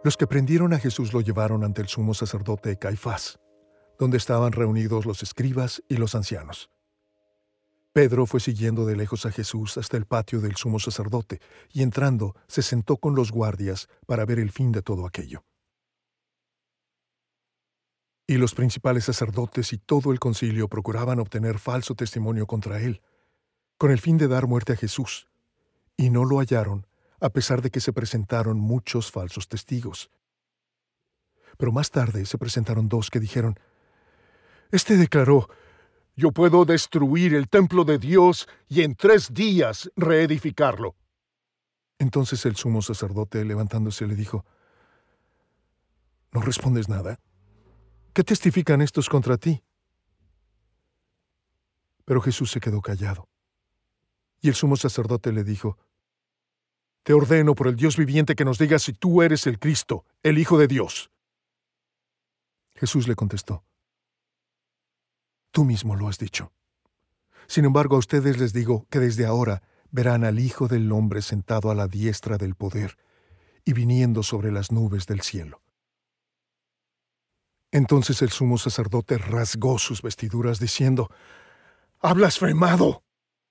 Los 0.04 0.16
que 0.16 0.26
prendieron 0.26 0.72
a 0.72 0.78
Jesús 0.78 1.12
lo 1.12 1.20
llevaron 1.20 1.64
ante 1.64 1.82
el 1.82 1.88
sumo 1.88 2.14
sacerdote 2.14 2.78
Caifás, 2.78 3.40
donde 3.98 4.16
estaban 4.16 4.52
reunidos 4.52 5.06
los 5.06 5.22
escribas 5.22 5.82
y 5.88 5.96
los 5.96 6.14
ancianos. 6.14 6.70
Pedro 7.92 8.26
fue 8.26 8.38
siguiendo 8.38 8.86
de 8.86 8.94
lejos 8.94 9.26
a 9.26 9.32
Jesús 9.32 9.76
hasta 9.76 9.96
el 9.96 10.06
patio 10.06 10.40
del 10.40 10.54
sumo 10.54 10.78
sacerdote, 10.78 11.40
y 11.72 11.82
entrando 11.82 12.36
se 12.46 12.62
sentó 12.62 12.98
con 12.98 13.16
los 13.16 13.32
guardias 13.32 13.88
para 14.06 14.24
ver 14.24 14.38
el 14.38 14.52
fin 14.52 14.70
de 14.70 14.82
todo 14.82 15.04
aquello. 15.04 15.42
Y 18.30 18.36
los 18.36 18.54
principales 18.54 19.06
sacerdotes 19.06 19.72
y 19.72 19.78
todo 19.78 20.12
el 20.12 20.20
concilio 20.20 20.68
procuraban 20.68 21.18
obtener 21.18 21.58
falso 21.58 21.94
testimonio 21.94 22.46
contra 22.46 22.78
él, 22.82 23.00
con 23.78 23.90
el 23.90 23.98
fin 23.98 24.18
de 24.18 24.28
dar 24.28 24.46
muerte 24.46 24.74
a 24.74 24.76
Jesús, 24.76 25.28
y 25.96 26.10
no 26.10 26.26
lo 26.26 26.38
hallaron, 26.38 26.86
a 27.20 27.30
pesar 27.30 27.62
de 27.62 27.70
que 27.70 27.80
se 27.80 27.94
presentaron 27.94 28.60
muchos 28.60 29.10
falsos 29.10 29.48
testigos. 29.48 30.10
Pero 31.56 31.72
más 31.72 31.90
tarde 31.90 32.26
se 32.26 32.36
presentaron 32.36 32.90
dos 32.90 33.08
que 33.08 33.18
dijeron, 33.18 33.58
Este 34.70 34.98
declaró, 34.98 35.48
yo 36.14 36.30
puedo 36.30 36.66
destruir 36.66 37.34
el 37.34 37.48
templo 37.48 37.84
de 37.84 37.96
Dios 37.96 38.46
y 38.68 38.82
en 38.82 38.94
tres 38.94 39.32
días 39.32 39.90
reedificarlo. 39.96 40.96
Entonces 41.98 42.44
el 42.44 42.56
sumo 42.56 42.82
sacerdote, 42.82 43.42
levantándose, 43.46 44.06
le 44.06 44.16
dijo, 44.16 44.44
¿No 46.30 46.42
respondes 46.42 46.90
nada? 46.90 47.18
¿Qué 48.18 48.24
testifican 48.24 48.80
estos 48.80 49.08
contra 49.08 49.38
ti? 49.38 49.62
Pero 52.04 52.20
Jesús 52.20 52.50
se 52.50 52.58
quedó 52.58 52.82
callado. 52.82 53.28
Y 54.40 54.48
el 54.48 54.56
sumo 54.56 54.74
sacerdote 54.74 55.30
le 55.30 55.44
dijo, 55.44 55.78
Te 57.04 57.12
ordeno 57.12 57.54
por 57.54 57.68
el 57.68 57.76
Dios 57.76 57.96
viviente 57.96 58.34
que 58.34 58.44
nos 58.44 58.58
digas 58.58 58.82
si 58.82 58.92
tú 58.92 59.22
eres 59.22 59.46
el 59.46 59.60
Cristo, 59.60 60.04
el 60.24 60.38
Hijo 60.38 60.58
de 60.58 60.66
Dios. 60.66 61.12
Jesús 62.74 63.06
le 63.06 63.14
contestó, 63.14 63.62
Tú 65.52 65.64
mismo 65.64 65.94
lo 65.94 66.08
has 66.08 66.18
dicho. 66.18 66.50
Sin 67.46 67.66
embargo, 67.66 67.94
a 67.94 68.00
ustedes 68.00 68.36
les 68.38 68.52
digo 68.52 68.88
que 68.90 68.98
desde 68.98 69.26
ahora 69.26 69.62
verán 69.92 70.24
al 70.24 70.40
Hijo 70.40 70.66
del 70.66 70.90
Hombre 70.90 71.22
sentado 71.22 71.70
a 71.70 71.76
la 71.76 71.86
diestra 71.86 72.36
del 72.36 72.56
poder 72.56 72.98
y 73.64 73.74
viniendo 73.74 74.24
sobre 74.24 74.50
las 74.50 74.72
nubes 74.72 75.06
del 75.06 75.20
cielo. 75.20 75.62
Entonces 77.70 78.22
el 78.22 78.30
sumo 78.30 78.58
sacerdote 78.58 79.18
rasgó 79.18 79.78
sus 79.78 80.02
vestiduras 80.02 80.58
diciendo, 80.58 81.10
¡Ha 82.00 82.14
blasfemado! 82.14 83.02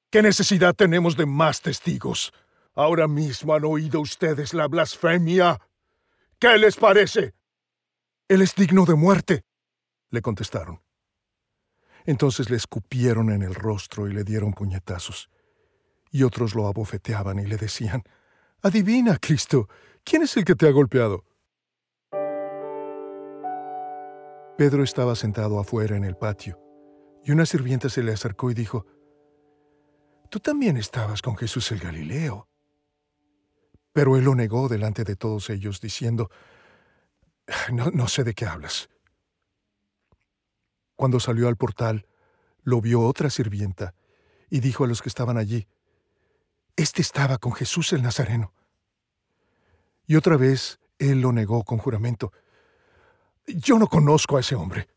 ¿Qué 0.09 0.21
necesidad 0.21 0.73
tenemos 0.73 1.17
de 1.17 1.25
más 1.25 1.61
testigos? 1.61 2.33
Ahora 2.73 3.07
mismo 3.07 3.53
han 3.53 3.65
oído 3.65 3.99
ustedes 3.99 4.53
la 4.53 4.67
blasfemia. 4.67 5.59
¿Qué 6.39 6.57
les 6.57 6.77
parece? 6.77 7.33
Él 8.27 8.41
es 8.41 8.55
digno 8.55 8.85
de 8.85 8.95
muerte, 8.95 9.43
le 10.09 10.21
contestaron. 10.21 10.81
Entonces 12.05 12.49
le 12.49 12.55
escupieron 12.55 13.31
en 13.31 13.41
el 13.41 13.53
rostro 13.53 14.07
y 14.07 14.13
le 14.13 14.23
dieron 14.23 14.53
puñetazos. 14.53 15.29
Y 16.09 16.23
otros 16.23 16.55
lo 16.55 16.67
abofeteaban 16.67 17.39
y 17.39 17.45
le 17.45 17.57
decían, 17.57 18.03
Adivina, 18.61 19.17
Cristo, 19.17 19.67
¿quién 20.03 20.23
es 20.23 20.37
el 20.37 20.45
que 20.45 20.55
te 20.55 20.67
ha 20.67 20.71
golpeado? 20.71 21.25
Pedro 24.57 24.83
estaba 24.83 25.15
sentado 25.15 25.59
afuera 25.59 25.95
en 25.95 26.03
el 26.03 26.17
patio, 26.17 26.59
y 27.23 27.31
una 27.31 27.45
sirvienta 27.45 27.89
se 27.89 28.01
le 28.01 28.11
acercó 28.11 28.49
y 28.49 28.55
dijo, 28.55 28.87
Tú 30.31 30.39
también 30.39 30.77
estabas 30.77 31.21
con 31.21 31.37
Jesús 31.37 31.71
el 31.71 31.79
Galileo. 31.79 32.49
Pero 33.93 34.17
él 34.17 34.25
lo 34.25 34.33
negó 34.33 34.67
delante 34.67 35.03
de 35.03 35.15
todos 35.15 35.51
ellos, 35.51 35.79
diciendo, 35.79 36.31
No, 37.71 38.07
sé 38.07 38.23
de 38.23 38.33
qué 38.33 38.47
hablas. 38.47 38.89
Cuando 40.95 41.19
salió 41.19 41.47
al 41.47 41.55
portal, 41.55 42.07
lo 42.63 42.81
vio 42.81 43.01
otra 43.01 43.29
sirvienta 43.29 43.93
y 44.49 44.59
dijo 44.59 44.85
a 44.85 44.87
los 44.87 45.03
que 45.03 45.09
estaban 45.09 45.37
allí, 45.37 45.67
Este 46.75 47.03
estaba 47.03 47.37
con 47.37 47.53
Jesús 47.53 47.93
el 47.93 48.01
Nazareno. 48.01 48.53
Y 50.07 50.15
otra 50.15 50.35
vez 50.35 50.79
él 50.97 51.21
lo 51.21 51.31
negó 51.31 51.63
con 51.63 51.77
juramento, 51.77 52.31
Yo 53.47 53.79
no 53.79 53.87
conozco 53.87 54.37
a 54.37 54.41
ese 54.41 54.55
hombre. 54.55 54.87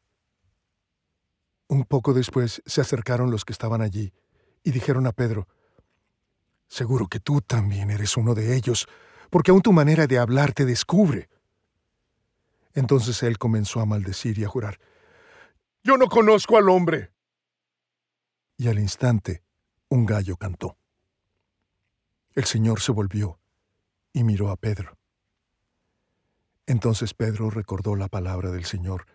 Un 1.69 1.85
poco 1.85 2.13
después 2.13 2.63
se 2.67 2.81
acercaron 2.81 3.31
los 3.31 3.45
que 3.45 3.53
estaban 3.53 3.81
allí 3.81 4.13
y 4.65 4.73
dijeron 4.73 5.07
a 5.07 5.13
Pedro, 5.13 5.49
Seguro 6.67 7.09
que 7.09 7.19
tú 7.19 7.41
también 7.41 7.91
eres 7.91 8.17
uno 8.17 8.33
de 8.33 8.55
ellos, 8.55 8.87
porque 9.29 9.51
aún 9.51 9.61
tu 9.61 9.73
manera 9.73 10.07
de 10.07 10.19
hablar 10.19 10.53
te 10.53 10.65
descubre. 10.65 11.29
Entonces 12.75 13.25
él 13.25 13.39
comenzó 13.39 13.81
a 13.81 13.87
maldecir 13.87 14.39
y 14.39 14.45
a 14.45 14.49
jurar, 14.49 14.79
yo 15.83 15.97
no 15.97 16.09
conozco 16.09 16.59
al 16.59 16.69
hombre. 16.69 17.11
Y 18.57 18.69
al 18.69 18.79
instante, 18.79 19.43
un 19.89 20.07
gallo 20.07 20.37
cantó. 20.37 20.77
El 22.35 22.45
Señor 22.45 22.81
se 22.81 22.93
volvió 22.93 23.41
y 24.13 24.23
miró 24.23 24.51
a 24.51 24.57
Pedro. 24.57 25.00
Entonces 26.71 27.15
Pedro 27.15 27.51
recordó 27.51 27.97
la 27.97 28.07
palabra 28.07 28.53
del 28.53 28.65
Señor, 28.65 29.07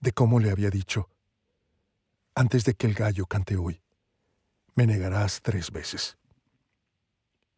de 0.00 0.12
cómo 0.12 0.40
le 0.40 0.50
había 0.50 0.68
dicho, 0.68 1.08
antes 2.34 2.66
de 2.66 2.74
que 2.74 2.86
el 2.86 2.92
gallo 2.92 3.24
cante 3.24 3.56
hoy, 3.56 3.80
me 4.74 4.86
negarás 4.86 5.40
tres 5.40 5.72
veces. 5.72 6.18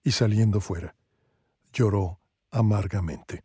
Y 0.05 0.13
saliendo 0.13 0.61
fuera, 0.61 0.95
lloró 1.73 2.21
amargamente. 2.53 3.43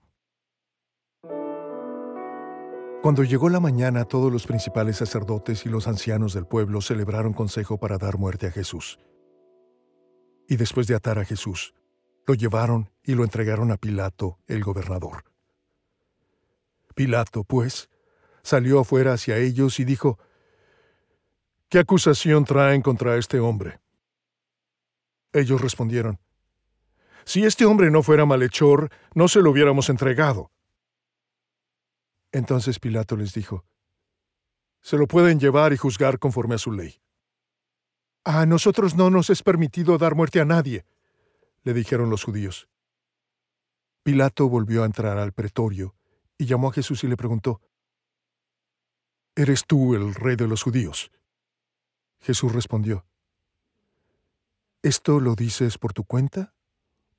Cuando 3.02 3.24
llegó 3.24 3.50
la 3.50 3.60
mañana, 3.60 4.06
todos 4.06 4.32
los 4.32 4.46
principales 4.46 4.98
sacerdotes 4.98 5.66
y 5.66 5.70
los 5.70 5.88
ancianos 5.88 6.36
del 6.36 6.46
pueblo 6.46 6.82
celebraron 6.82 7.34
consejo 7.34 7.80
para 7.80 7.98
dar 7.98 8.20
muerte 8.20 8.46
a 8.46 8.52
Jesús. 8.52 9.00
Y 10.48 10.56
después 10.56 10.86
de 10.86 10.94
atar 10.94 11.18
a 11.18 11.26
Jesús, 11.26 11.74
lo 12.28 12.36
llevaron 12.36 12.92
y 13.02 13.16
lo 13.16 13.24
entregaron 13.24 13.72
a 13.72 13.78
Pilato, 13.78 14.38
el 14.46 14.64
gobernador. 14.64 15.33
Pilato, 16.94 17.44
pues, 17.44 17.90
salió 18.44 18.80
afuera 18.80 19.14
hacia 19.14 19.38
ellos 19.38 19.80
y 19.80 19.86
dijo, 19.86 20.20
¿Qué 21.70 21.80
acusación 21.80 22.46
traen 22.46 22.82
contra 22.82 23.18
este 23.18 23.40
hombre? 23.40 23.80
Ellos 25.32 25.60
respondieron, 25.62 26.20
Si 27.26 27.44
este 27.44 27.66
hombre 27.66 27.90
no 27.90 28.04
fuera 28.04 28.26
malhechor, 28.26 28.92
no 29.16 29.28
se 29.28 29.42
lo 29.42 29.50
hubiéramos 29.50 29.90
entregado. 29.90 30.52
Entonces 32.32 32.80
Pilato 32.80 33.16
les 33.16 33.34
dijo, 33.34 33.66
Se 34.82 34.98
lo 34.98 35.08
pueden 35.08 35.40
llevar 35.40 35.74
y 35.74 35.78
juzgar 35.78 36.20
conforme 36.20 36.56
a 36.56 36.60
su 36.60 36.72
ley. 36.72 37.02
A 38.24 38.46
nosotros 38.46 38.96
no 38.96 39.10
nos 39.10 39.30
es 39.30 39.42
permitido 39.42 39.98
dar 39.98 40.16
muerte 40.16 40.40
a 40.40 40.46
nadie, 40.46 40.86
le 41.64 41.74
dijeron 41.74 42.10
los 42.10 42.24
judíos. 42.24 42.70
Pilato 44.04 44.48
volvió 44.48 44.84
a 44.84 44.86
entrar 44.86 45.18
al 45.18 45.32
pretorio 45.32 45.96
y 46.38 46.46
llamó 46.46 46.70
a 46.70 46.74
Jesús 46.74 47.04
y 47.04 47.08
le 47.08 47.18
preguntó, 47.18 47.62
¿Eres 49.36 49.66
tú 49.66 49.96
el 49.96 50.14
rey 50.14 50.36
de 50.36 50.48
los 50.48 50.62
judíos? 50.62 51.12
Jesús 52.20 52.54
respondió, 52.54 53.06
¿Esto 54.82 55.20
lo 55.20 55.36
dices 55.36 55.78
por 55.78 55.94
tu 55.94 56.04
cuenta 56.04 56.54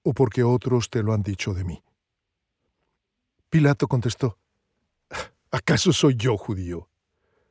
o 0.03 0.13
porque 0.13 0.43
otros 0.43 0.91
te 0.91 1.03
lo 1.03 1.13
han 1.13 1.23
dicho 1.23 1.55
de 1.55 1.65
mí? 1.65 1.83
Pilato 3.51 3.89
contestó, 3.89 4.39
¿Acaso 5.51 5.93
soy 5.93 6.17
yo 6.17 6.37
judío? 6.37 6.89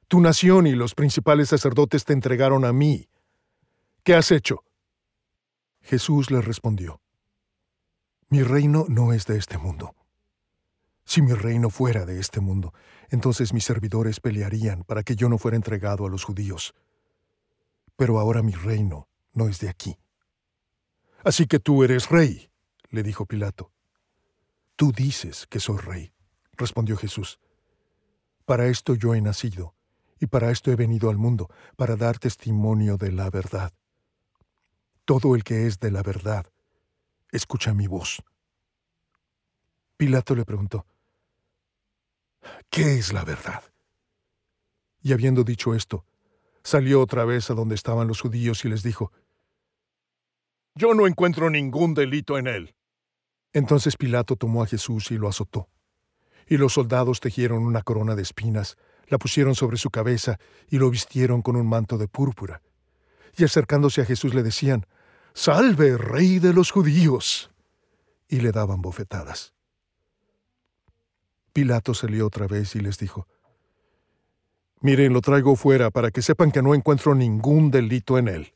Tu 0.07 0.19
nación 0.19 0.67
y 0.67 0.73
los 0.73 0.93
principales 0.93 1.49
sacerdotes 1.49 2.05
te 2.05 2.13
entregaron 2.13 2.65
a 2.65 2.73
mí. 2.73 3.09
¿Qué 4.03 4.13
has 4.13 4.31
hecho? 4.31 4.63
Jesús 5.81 6.29
le 6.29 6.41
respondió, 6.41 7.01
Mi 8.29 8.43
reino 8.43 8.85
no 8.87 9.13
es 9.13 9.25
de 9.25 9.37
este 9.37 9.57
mundo. 9.57 9.95
Si 11.05 11.21
mi 11.21 11.33
reino 11.33 11.69
fuera 11.69 12.05
de 12.05 12.19
este 12.19 12.39
mundo, 12.39 12.73
entonces 13.09 13.53
mis 13.53 13.65
servidores 13.65 14.19
pelearían 14.19 14.83
para 14.83 15.03
que 15.03 15.15
yo 15.15 15.29
no 15.29 15.37
fuera 15.37 15.57
entregado 15.57 16.05
a 16.05 16.09
los 16.09 16.23
judíos. 16.23 16.73
Pero 17.95 18.19
ahora 18.19 18.41
mi 18.41 18.53
reino 18.53 19.07
no 19.33 19.47
es 19.47 19.59
de 19.59 19.69
aquí. 19.69 19.97
Así 21.23 21.45
que 21.47 21.59
tú 21.59 21.83
eres 21.83 22.09
rey, 22.09 22.49
le 22.89 23.03
dijo 23.03 23.25
Pilato. 23.25 23.71
Tú 24.75 24.91
dices 24.91 25.47
que 25.47 25.59
soy 25.59 25.77
rey, 25.77 26.13
respondió 26.53 26.97
Jesús. 26.97 27.39
Para 28.45 28.67
esto 28.67 28.95
yo 28.95 29.13
he 29.15 29.21
nacido, 29.21 29.75
y 30.19 30.27
para 30.27 30.51
esto 30.51 30.71
he 30.71 30.75
venido 30.75 31.09
al 31.09 31.17
mundo, 31.17 31.49
para 31.75 31.95
dar 31.95 32.17
testimonio 32.17 32.97
de 32.97 33.11
la 33.11 33.29
verdad. 33.29 33.73
Todo 35.05 35.35
el 35.35 35.43
que 35.43 35.67
es 35.67 35.79
de 35.79 35.91
la 35.91 36.01
verdad, 36.01 36.47
escucha 37.31 37.73
mi 37.73 37.87
voz. 37.87 38.23
Pilato 39.97 40.35
le 40.35 40.45
preguntó, 40.45 40.85
¿qué 42.69 42.97
es 42.97 43.13
la 43.13 43.23
verdad? 43.23 43.63
Y 45.01 45.13
habiendo 45.13 45.43
dicho 45.43 45.75
esto, 45.75 46.05
salió 46.63 47.01
otra 47.01 47.25
vez 47.25 47.49
a 47.49 47.53
donde 47.53 47.75
estaban 47.75 48.07
los 48.07 48.21
judíos 48.21 48.63
y 48.65 48.69
les 48.69 48.83
dijo, 48.83 49.11
Yo 50.75 50.93
no 50.93 51.07
encuentro 51.07 51.49
ningún 51.49 51.93
delito 51.93 52.37
en 52.37 52.47
él. 52.47 52.75
Entonces 53.51 53.97
Pilato 53.97 54.35
tomó 54.35 54.63
a 54.63 54.67
Jesús 54.67 55.11
y 55.11 55.17
lo 55.17 55.27
azotó. 55.27 55.69
Y 56.47 56.57
los 56.57 56.73
soldados 56.73 57.19
tejieron 57.19 57.63
una 57.63 57.83
corona 57.83 58.15
de 58.15 58.23
espinas, 58.23 58.77
la 59.07 59.17
pusieron 59.17 59.55
sobre 59.55 59.77
su 59.77 59.89
cabeza 59.89 60.39
y 60.69 60.77
lo 60.77 60.89
vistieron 60.89 61.41
con 61.41 61.55
un 61.55 61.67
manto 61.67 61.97
de 61.97 62.07
púrpura. 62.07 62.61
Y 63.37 63.43
acercándose 63.43 64.01
a 64.01 64.05
Jesús 64.05 64.33
le 64.33 64.43
decían, 64.43 64.85
Salve, 65.33 65.97
rey 65.97 66.39
de 66.39 66.53
los 66.53 66.71
judíos. 66.71 67.51
Y 68.27 68.41
le 68.41 68.51
daban 68.51 68.81
bofetadas. 68.81 69.53
Pilato 71.53 71.93
salió 71.93 72.25
otra 72.25 72.47
vez 72.47 72.75
y 72.75 72.79
les 72.79 72.97
dijo, 72.97 73.27
Miren, 74.81 75.13
lo 75.13 75.21
traigo 75.21 75.55
fuera 75.55 75.91
para 75.91 76.09
que 76.09 76.23
sepan 76.23 76.51
que 76.51 76.63
no 76.63 76.73
encuentro 76.73 77.13
ningún 77.13 77.69
delito 77.69 78.17
en 78.17 78.27
él. 78.27 78.53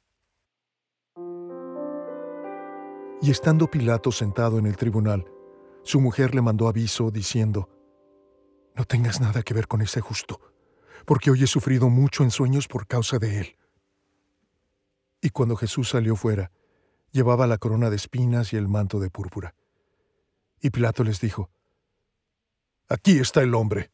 Y 3.22 3.32
estando 3.32 3.70
Pilato 3.70 4.12
sentado 4.12 4.58
en 4.58 4.66
el 4.66 4.76
tribunal, 4.76 5.26
su 5.84 6.02
mujer 6.02 6.34
le 6.36 6.42
mandó 6.42 6.68
aviso 6.68 7.12
diciendo, 7.12 7.70
No 8.76 8.84
tengas 8.84 9.22
nada 9.22 9.44
que 9.44 9.54
ver 9.54 9.68
con 9.68 9.82
ese 9.82 10.02
justo, 10.02 10.42
porque 11.06 11.30
hoy 11.30 11.44
he 11.44 11.48
sufrido 11.48 11.90
mucho 11.90 12.24
en 12.24 12.32
sueños 12.32 12.68
por 12.68 12.88
causa 12.88 13.20
de 13.20 13.40
él. 13.40 13.58
Y 15.22 15.30
cuando 15.30 15.56
Jesús 15.56 15.90
salió 15.90 16.16
fuera, 16.16 16.52
llevaba 17.12 17.48
la 17.48 17.58
corona 17.58 17.90
de 17.92 17.96
espinas 17.96 18.54
y 18.54 18.58
el 18.58 18.68
manto 18.68 19.00
de 19.00 19.10
púrpura. 19.10 19.56
Y 20.62 20.72
Pilato 20.72 21.04
les 21.04 21.22
dijo, 21.22 21.50
Aquí 22.90 23.20
está 23.20 23.42
el 23.42 23.54
hombre. 23.54 23.92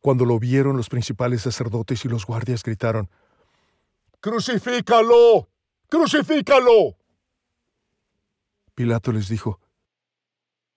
Cuando 0.00 0.24
lo 0.24 0.38
vieron 0.38 0.76
los 0.76 0.88
principales 0.88 1.42
sacerdotes 1.42 2.04
y 2.04 2.08
los 2.08 2.26
guardias 2.26 2.62
gritaron, 2.62 3.08
¡Crucifícalo! 4.20 5.48
¡Crucifícalo! 5.88 6.96
Pilato 8.74 9.12
les 9.12 9.28
dijo, 9.28 9.60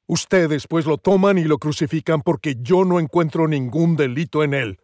Ustedes 0.08 0.68
pues 0.68 0.86
lo 0.86 0.98
toman 0.98 1.38
y 1.38 1.44
lo 1.44 1.58
crucifican 1.58 2.22
porque 2.22 2.58
yo 2.60 2.86
no 2.86 3.00
encuentro 3.00 3.48
ningún 3.48 3.96
delito 3.96 4.44
en 4.44 4.54
él. 4.54 4.80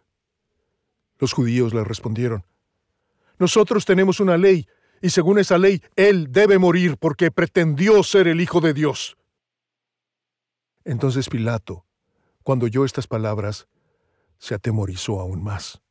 Los 1.20 1.34
judíos 1.34 1.74
le 1.74 1.84
respondieron, 1.84 2.46
Nosotros 3.38 3.86
tenemos 3.86 4.20
una 4.20 4.38
ley, 4.38 4.68
y 5.02 5.10
según 5.10 5.40
esa 5.40 5.58
ley, 5.58 5.82
él 5.96 6.32
debe 6.32 6.58
morir 6.58 6.98
porque 6.98 7.32
pretendió 7.32 8.02
ser 8.04 8.28
el 8.28 8.42
Hijo 8.42 8.62
de 8.62 8.74
Dios. 8.74 9.18
Entonces 10.84 11.30
Pilato, 11.30 11.86
cuando 12.44 12.66
oyó 12.66 12.86
estas 12.86 13.08
palabras, 13.08 13.68
se 14.38 14.56
atemorizó 14.56 15.20
aún 15.20 15.44
más. 15.44 15.82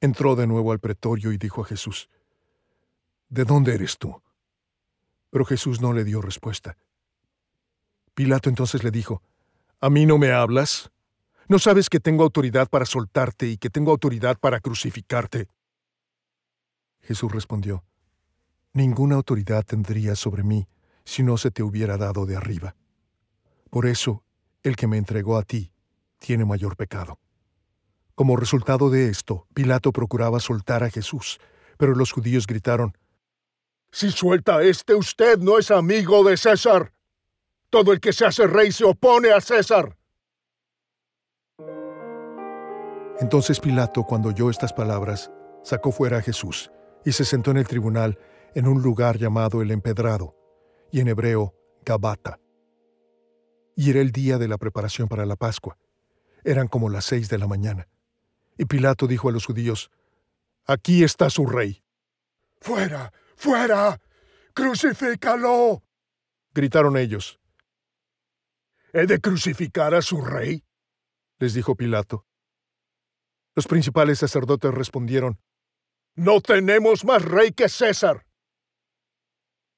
Entró 0.00 0.36
de 0.36 0.46
nuevo 0.46 0.72
al 0.72 0.78
pretorio 0.78 1.32
y 1.32 1.38
dijo 1.38 1.62
a 1.62 1.64
Jesús, 1.64 2.08
¿De 3.28 3.44
dónde 3.44 3.74
eres 3.74 3.98
tú? 3.98 4.22
Pero 5.30 5.44
Jesús 5.44 5.80
no 5.80 5.92
le 5.92 6.04
dio 6.04 6.20
respuesta. 6.20 6.76
Pilato 8.14 8.48
entonces 8.48 8.84
le 8.84 8.90
dijo, 8.90 9.22
¿A 9.80 9.90
mí 9.90 10.06
no 10.06 10.18
me 10.18 10.32
hablas? 10.32 10.90
¿No 11.48 11.58
sabes 11.58 11.88
que 11.88 12.00
tengo 12.00 12.24
autoridad 12.24 12.68
para 12.68 12.84
soltarte 12.84 13.46
y 13.48 13.56
que 13.56 13.70
tengo 13.70 13.90
autoridad 13.90 14.38
para 14.38 14.60
crucificarte? 14.60 15.48
Jesús 17.00 17.32
respondió, 17.32 17.84
Ninguna 18.74 19.16
autoridad 19.16 19.64
tendría 19.64 20.14
sobre 20.14 20.42
mí 20.42 20.68
si 21.04 21.22
no 21.22 21.38
se 21.38 21.50
te 21.50 21.62
hubiera 21.62 21.96
dado 21.96 22.26
de 22.26 22.36
arriba. 22.36 22.76
Por 23.70 23.86
eso, 23.86 24.24
el 24.62 24.76
que 24.76 24.86
me 24.86 24.96
entregó 24.96 25.36
a 25.36 25.42
ti 25.42 25.72
tiene 26.18 26.44
mayor 26.44 26.76
pecado. 26.76 27.18
Como 28.14 28.36
resultado 28.36 28.90
de 28.90 29.08
esto, 29.08 29.46
Pilato 29.54 29.92
procuraba 29.92 30.40
soltar 30.40 30.82
a 30.82 30.90
Jesús, 30.90 31.38
pero 31.76 31.94
los 31.94 32.12
judíos 32.12 32.46
gritaron, 32.46 32.96
Si 33.90 34.10
suelta 34.10 34.56
a 34.56 34.62
este 34.62 34.94
usted 34.94 35.38
no 35.38 35.58
es 35.58 35.70
amigo 35.70 36.22
de 36.22 36.36
César. 36.36 36.92
Todo 37.70 37.92
el 37.92 38.00
que 38.00 38.12
se 38.12 38.26
hace 38.26 38.46
rey 38.46 38.70
se 38.72 38.84
opone 38.84 39.30
a 39.30 39.40
César. 39.40 39.96
Entonces 43.20 43.60
Pilato, 43.60 44.04
cuando 44.04 44.28
oyó 44.28 44.50
estas 44.50 44.72
palabras, 44.72 45.30
sacó 45.62 45.90
fuera 45.90 46.18
a 46.18 46.22
Jesús 46.22 46.70
y 47.04 47.12
se 47.12 47.24
sentó 47.24 47.50
en 47.50 47.56
el 47.56 47.66
tribunal 47.66 48.18
en 48.54 48.66
un 48.66 48.82
lugar 48.82 49.16
llamado 49.18 49.62
el 49.62 49.70
Empedrado, 49.70 50.34
y 50.90 51.00
en 51.00 51.08
hebreo 51.08 51.54
Gabata 51.84 52.38
y 53.78 53.90
era 53.90 54.00
el 54.00 54.10
día 54.10 54.38
de 54.38 54.48
la 54.48 54.58
preparación 54.58 55.06
para 55.06 55.24
la 55.24 55.36
Pascua. 55.36 55.78
Eran 56.42 56.66
como 56.66 56.90
las 56.90 57.04
seis 57.04 57.28
de 57.28 57.38
la 57.38 57.46
mañana. 57.46 57.88
Y 58.56 58.64
Pilato 58.64 59.06
dijo 59.06 59.28
a 59.28 59.32
los 59.32 59.46
judíos, 59.46 59.92
Aquí 60.66 61.04
está 61.04 61.30
su 61.30 61.46
rey. 61.46 61.84
Fuera, 62.60 63.12
fuera, 63.36 64.00
crucifícalo. 64.52 65.84
gritaron 66.52 66.96
ellos. 66.96 67.38
¿He 68.92 69.06
de 69.06 69.20
crucificar 69.20 69.94
a 69.94 70.02
su 70.02 70.22
rey? 70.22 70.64
les 71.38 71.54
dijo 71.54 71.76
Pilato. 71.76 72.26
Los 73.54 73.68
principales 73.68 74.18
sacerdotes 74.18 74.74
respondieron, 74.74 75.38
No 76.16 76.40
tenemos 76.40 77.04
más 77.04 77.24
rey 77.24 77.52
que 77.52 77.68
César. 77.68 78.26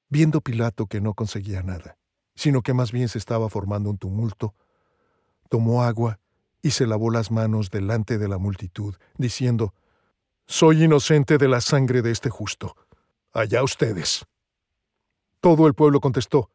Viendo 0.09 0.41
Pilato 0.41 0.87
que 0.87 1.01
no 1.01 1.13
conseguía 1.13 1.61
nada, 1.61 1.99
sino 2.35 2.61
que 2.61 2.73
más 2.73 2.91
bien 2.91 3.09
se 3.09 3.17
estaba 3.17 3.49
formando 3.49 3.89
un 3.89 3.97
tumulto, 3.97 4.55
tomó 5.49 5.83
agua 5.83 6.19
y 6.61 6.71
se 6.71 6.87
lavó 6.87 7.09
las 7.09 7.31
manos 7.31 7.69
delante 7.69 8.17
de 8.17 8.27
la 8.27 8.37
multitud, 8.37 8.95
diciendo, 9.17 9.73
Soy 10.47 10.83
inocente 10.83 11.37
de 11.37 11.47
la 11.47 11.61
sangre 11.61 12.01
de 12.01 12.11
este 12.11 12.29
justo. 12.29 12.75
Allá 13.33 13.63
ustedes. 13.63 14.25
Todo 15.39 15.67
el 15.67 15.73
pueblo 15.73 15.99
contestó, 15.99 16.51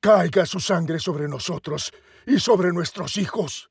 Caiga 0.00 0.44
su 0.44 0.60
sangre 0.60 0.98
sobre 0.98 1.28
nosotros 1.28 1.92
y 2.26 2.38
sobre 2.38 2.72
nuestros 2.72 3.16
hijos. 3.16 3.70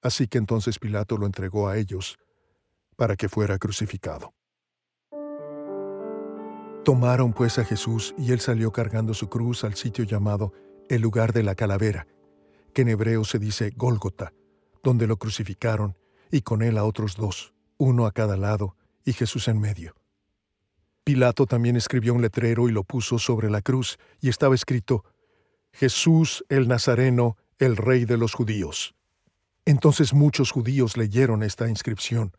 Así 0.00 0.28
que 0.28 0.38
entonces 0.38 0.78
Pilato 0.78 1.16
lo 1.16 1.26
entregó 1.26 1.68
a 1.68 1.76
ellos 1.76 2.18
para 2.96 3.16
que 3.16 3.28
fuera 3.28 3.58
crucificado. 3.58 4.34
Tomaron 6.84 7.32
pues 7.32 7.60
a 7.60 7.64
Jesús 7.64 8.12
y 8.18 8.32
él 8.32 8.40
salió 8.40 8.72
cargando 8.72 9.14
su 9.14 9.28
cruz 9.28 9.62
al 9.62 9.74
sitio 9.74 10.04
llamado 10.04 10.52
el 10.88 11.00
lugar 11.00 11.32
de 11.32 11.44
la 11.44 11.54
calavera, 11.54 12.08
que 12.74 12.82
en 12.82 12.88
hebreo 12.88 13.24
se 13.24 13.38
dice 13.38 13.72
Gólgota, 13.76 14.32
donde 14.82 15.06
lo 15.06 15.16
crucificaron, 15.16 15.96
y 16.32 16.40
con 16.42 16.60
él 16.60 16.76
a 16.78 16.84
otros 16.84 17.14
dos, 17.14 17.54
uno 17.76 18.04
a 18.04 18.10
cada 18.10 18.36
lado, 18.36 18.76
y 19.04 19.12
Jesús 19.12 19.46
en 19.46 19.60
medio. 19.60 19.94
Pilato 21.04 21.46
también 21.46 21.76
escribió 21.76 22.14
un 22.14 22.22
letrero 22.22 22.68
y 22.68 22.72
lo 22.72 22.82
puso 22.82 23.20
sobre 23.20 23.48
la 23.48 23.62
cruz, 23.62 23.96
y 24.20 24.28
estaba 24.28 24.56
escrito, 24.56 25.04
Jesús 25.72 26.44
el 26.48 26.66
Nazareno, 26.66 27.36
el 27.58 27.76
Rey 27.76 28.06
de 28.06 28.16
los 28.16 28.34
judíos. 28.34 28.96
Entonces 29.64 30.12
muchos 30.12 30.50
judíos 30.50 30.96
leyeron 30.96 31.44
esta 31.44 31.68
inscripción, 31.68 32.36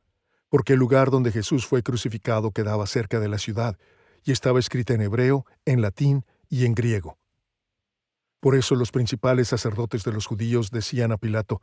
porque 0.49 0.73
el 0.73 0.79
lugar 0.79 1.11
donde 1.11 1.31
Jesús 1.31 1.65
fue 1.65 1.81
crucificado 1.81 2.51
quedaba 2.51 2.85
cerca 2.87 3.21
de 3.21 3.29
la 3.29 3.37
ciudad, 3.37 3.77
y 4.23 4.31
estaba 4.31 4.59
escrita 4.59 4.93
en 4.93 5.01
hebreo, 5.01 5.45
en 5.65 5.81
latín 5.81 6.25
y 6.49 6.65
en 6.65 6.73
griego. 6.73 7.17
Por 8.39 8.55
eso 8.55 8.75
los 8.75 8.91
principales 8.91 9.47
sacerdotes 9.47 10.03
de 10.03 10.11
los 10.11 10.25
judíos 10.25 10.69
decían 10.69 11.11
a 11.11 11.17
Pilato, 11.17 11.61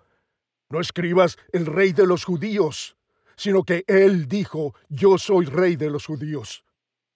No 0.68 0.80
escribas 0.80 1.36
el 1.52 1.66
rey 1.66 1.92
de 1.92 2.06
los 2.06 2.24
judíos, 2.24 2.96
sino 3.36 3.64
que 3.64 3.84
él 3.86 4.28
dijo, 4.28 4.74
Yo 4.88 5.18
soy 5.18 5.46
rey 5.46 5.76
de 5.76 5.90
los 5.90 6.06
judíos. 6.06 6.64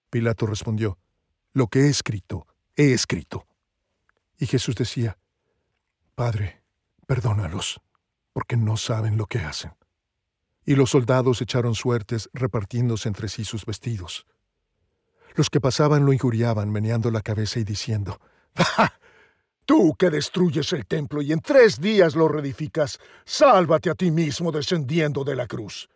Pilato 0.09 0.45
respondió, 0.45 0.99
Lo 1.53 1.67
que 1.67 1.81
he 1.81 1.89
escrito, 1.89 2.47
he 2.75 2.93
escrito. 2.93 3.47
Y 4.37 4.45
Jesús 4.45 4.75
decía, 4.75 5.17
Padre, 6.13 6.61
perdónalos, 7.07 7.81
porque 8.33 8.57
no 8.57 8.77
saben 8.77 9.17
lo 9.17 9.25
que 9.25 9.39
hacen. 9.39 9.73
Y 10.65 10.75
los 10.75 10.91
soldados 10.91 11.41
echaron 11.41 11.75
suertes 11.75 12.29
repartiéndose 12.33 13.07
entre 13.07 13.29
sí 13.29 13.45
sus 13.45 13.65
vestidos. 13.65 14.25
Los 15.35 15.49
que 15.49 15.61
pasaban 15.61 16.05
lo 16.05 16.13
injuriaban, 16.13 16.71
meneando 16.71 17.11
la 17.11 17.21
cabeza 17.21 17.59
y 17.59 17.63
diciendo, 17.63 18.19
¡Ja! 18.55 18.93
Tú 19.65 19.95
que 19.95 20.11
destruyes 20.11 20.71
el 20.73 20.85
templo 20.85 21.21
y 21.21 21.31
en 21.31 21.39
tres 21.39 21.79
días 21.79 22.15
lo 22.15 22.27
reedificas, 22.27 22.99
sálvate 23.25 23.89
a 23.89 23.95
ti 23.95 24.11
mismo 24.11 24.51
descendiendo 24.51 25.23
de 25.23 25.35
la 25.35 25.47
cruz. 25.47 25.89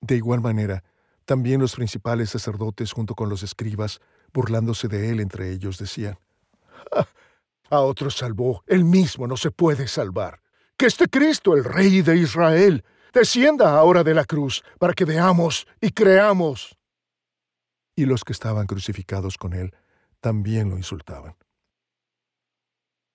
De 0.00 0.16
igual 0.16 0.40
manera, 0.40 0.82
también 1.26 1.60
los 1.60 1.76
principales 1.76 2.30
sacerdotes 2.30 2.92
junto 2.92 3.14
con 3.14 3.28
los 3.28 3.42
escribas, 3.42 4.00
burlándose 4.32 4.88
de 4.88 5.10
él 5.10 5.20
entre 5.20 5.52
ellos, 5.52 5.78
decían, 5.78 6.18
A 7.70 7.80
otro 7.80 8.10
salvó, 8.10 8.64
él 8.66 8.84
mismo 8.84 9.26
no 9.26 9.36
se 9.36 9.50
puede 9.50 9.86
salvar. 9.86 10.40
Que 10.78 10.86
este 10.86 11.08
Cristo, 11.08 11.54
el 11.54 11.62
Rey 11.62 12.00
de 12.00 12.16
Israel, 12.16 12.82
descienda 13.12 13.76
ahora 13.76 14.02
de 14.02 14.14
la 14.14 14.24
cruz 14.24 14.64
para 14.78 14.94
que 14.94 15.04
veamos 15.04 15.66
y 15.80 15.90
creamos. 15.90 16.79
Y 17.96 18.06
los 18.06 18.24
que 18.24 18.32
estaban 18.32 18.66
crucificados 18.66 19.36
con 19.36 19.52
él 19.52 19.74
también 20.20 20.70
lo 20.70 20.76
insultaban. 20.76 21.36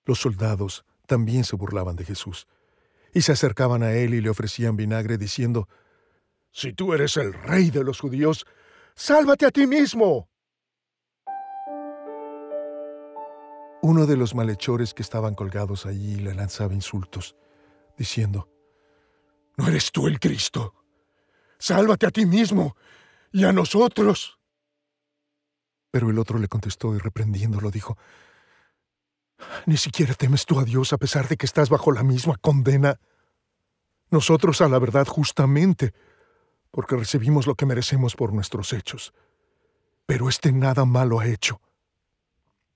Los 0.04 0.20
soldados 0.20 0.84
también 1.06 1.44
se 1.44 1.56
burlaban 1.56 1.96
de 1.96 2.04
Jesús 2.04 2.46
y 3.12 3.22
se 3.22 3.32
acercaban 3.32 3.82
a 3.82 3.92
él 3.92 4.14
y 4.14 4.20
le 4.20 4.30
ofrecían 4.30 4.76
vinagre 4.76 5.18
diciendo, 5.18 5.68
Si 6.52 6.72
tú 6.72 6.92
eres 6.92 7.16
el 7.16 7.32
rey 7.32 7.70
de 7.70 7.82
los 7.82 8.00
judíos, 8.00 8.46
sálvate 8.94 9.46
a 9.46 9.50
ti 9.50 9.66
mismo. 9.66 10.28
Uno 13.82 14.06
de 14.06 14.16
los 14.16 14.34
malhechores 14.34 14.94
que 14.94 15.02
estaban 15.02 15.34
colgados 15.34 15.86
allí 15.86 16.16
le 16.16 16.34
lanzaba 16.34 16.74
insultos, 16.74 17.36
diciendo, 17.96 18.48
¿No 19.56 19.68
eres 19.68 19.90
tú 19.90 20.06
el 20.06 20.20
Cristo? 20.20 20.74
Sálvate 21.58 22.06
a 22.06 22.10
ti 22.10 22.26
mismo 22.26 22.76
y 23.32 23.44
a 23.44 23.52
nosotros. 23.52 24.35
Pero 25.90 26.10
el 26.10 26.18
otro 26.18 26.38
le 26.38 26.48
contestó 26.48 26.94
y 26.94 26.98
reprendiéndolo 26.98 27.70
dijo, 27.70 27.96
ni 29.66 29.76
siquiera 29.76 30.14
temes 30.14 30.46
tú 30.46 30.58
a 30.58 30.64
Dios 30.64 30.92
a 30.92 30.98
pesar 30.98 31.28
de 31.28 31.36
que 31.36 31.46
estás 31.46 31.68
bajo 31.68 31.92
la 31.92 32.02
misma 32.02 32.36
condena. 32.36 32.98
Nosotros 34.10 34.60
a 34.60 34.68
la 34.68 34.78
verdad 34.78 35.06
justamente, 35.06 35.92
porque 36.70 36.96
recibimos 36.96 37.46
lo 37.46 37.54
que 37.54 37.66
merecemos 37.66 38.14
por 38.16 38.32
nuestros 38.32 38.72
hechos. 38.72 39.12
Pero 40.06 40.28
este 40.28 40.52
nada 40.52 40.84
malo 40.84 41.20
ha 41.20 41.26
hecho. 41.26 41.60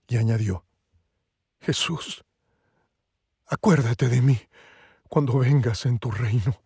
Y 0.09 0.17
añadió, 0.17 0.65
Jesús, 1.61 2.25
acuérdate 3.47 4.09
de 4.09 4.23
mí 4.23 4.41
cuando 5.09 5.39
vengas 5.39 5.87
en 5.87 5.99
tu 5.99 6.11
reino. 6.11 6.61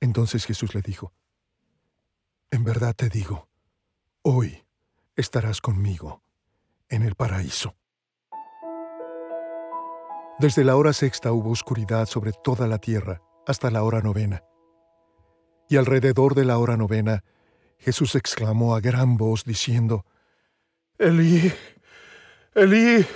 Entonces 0.00 0.44
Jesús 0.44 0.74
le 0.74 0.82
dijo, 0.82 1.12
En 2.50 2.64
verdad 2.64 2.94
te 2.94 3.08
digo, 3.08 3.48
hoy 4.22 4.64
estarás 5.16 5.60
conmigo 5.60 6.22
en 6.88 7.02
el 7.02 7.14
paraíso. 7.14 7.76
Desde 10.38 10.64
la 10.64 10.76
hora 10.76 10.92
sexta 10.92 11.32
hubo 11.32 11.50
oscuridad 11.50 12.06
sobre 12.06 12.32
toda 12.32 12.66
la 12.66 12.78
tierra 12.78 13.22
hasta 13.46 13.70
la 13.70 13.82
hora 13.82 14.00
novena. 14.00 14.42
Y 15.68 15.76
alrededor 15.76 16.34
de 16.34 16.44
la 16.44 16.58
hora 16.58 16.76
novena, 16.76 17.24
Jesús 17.78 18.14
exclamó 18.14 18.74
a 18.74 18.80
gran 18.80 19.16
voz 19.16 19.44
diciendo, 19.44 20.04
Elí, 20.98 21.52
Elí, 22.54 23.06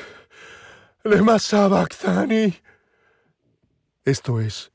lema 1.05 1.39
sabachthani. 1.39 2.55
Esto 4.05 4.41
es, 4.41 4.73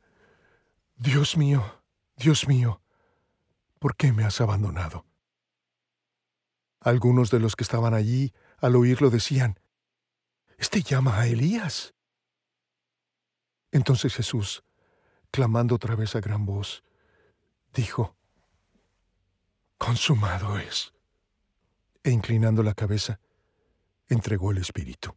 Dios 0.97 1.37
mío, 1.37 1.63
Dios 2.17 2.47
mío, 2.47 2.81
¿por 3.79 3.95
qué 3.95 4.11
me 4.11 4.23
has 4.23 4.41
abandonado? 4.41 5.05
Algunos 6.81 7.29
de 7.29 7.39
los 7.39 7.55
que 7.55 7.63
estaban 7.63 7.93
allí, 7.93 8.33
al 8.57 8.75
oírlo, 8.75 9.11
decían, 9.11 9.59
Este 10.57 10.81
llama 10.81 11.19
a 11.19 11.27
Elías. 11.27 11.93
Entonces 13.71 14.13
Jesús, 14.15 14.63
clamando 15.29 15.75
otra 15.75 15.95
vez 15.95 16.15
a 16.15 16.19
gran 16.19 16.45
voz, 16.45 16.83
dijo, 17.73 18.15
Consumado 19.77 20.57
es. 20.57 20.93
E 22.03 22.11
inclinando 22.11 22.63
la 22.63 22.73
cabeza, 22.73 23.19
entregó 24.07 24.51
el 24.51 24.57
Espíritu. 24.57 25.15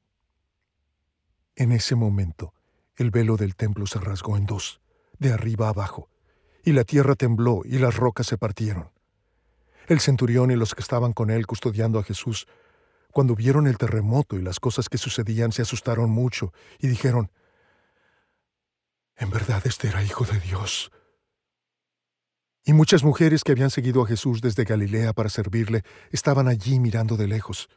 En 1.57 1.73
ese 1.73 1.95
momento, 1.95 2.55
el 2.97 3.11
velo 3.11 3.37
del 3.37 3.57
templo 3.57 3.87
se 3.87 3.99
rasgó 4.01 4.37
en 4.37 4.45
dos, 4.45 4.81
de 5.19 5.33
arriba 5.33 5.69
abajo, 5.69 6.11
y 6.63 6.73
la 6.73 6.85
tierra 6.85 7.15
tembló 7.15 7.63
y 7.65 7.79
las 7.79 7.97
rocas 7.97 8.27
se 8.27 8.39
partieron. 8.39 8.94
El 9.87 10.01
centurión 10.01 10.51
y 10.51 10.57
los 10.57 10.75
que 10.75 10.81
estaban 10.81 11.13
con 11.13 11.31
él 11.31 11.47
custodiando 11.47 11.99
a 11.99 12.05
Jesús, 12.05 12.47
cuando 13.13 13.35
vieron 13.35 13.67
el 13.67 13.79
terremoto 13.79 14.37
y 14.37 14.43
las 14.43 14.59
cosas 14.59 14.89
que 14.89 14.99
sucedían, 14.99 15.53
se 15.53 15.63
asustaron 15.63 16.11
mucho 16.11 16.53
y 16.81 16.89
dijeron, 16.89 17.31
en 19.17 19.31
verdad 19.31 19.63
este 19.67 19.89
era 19.89 20.03
hijo 20.03 20.25
de 20.25 20.41
Dios. 20.41 20.91
Y 22.65 22.73
muchas 22.73 23.05
mujeres 23.05 23.45
que 23.45 23.53
habían 23.53 23.71
seguido 23.71 24.03
a 24.03 24.07
Jesús 24.07 24.41
desde 24.41 24.65
Galilea 24.65 25.13
para 25.13 25.29
servirle 25.29 25.83
estaban 26.11 26.49
allí 26.49 26.81
mirando 26.81 27.17
de 27.17 27.29
lejos. 27.29 27.69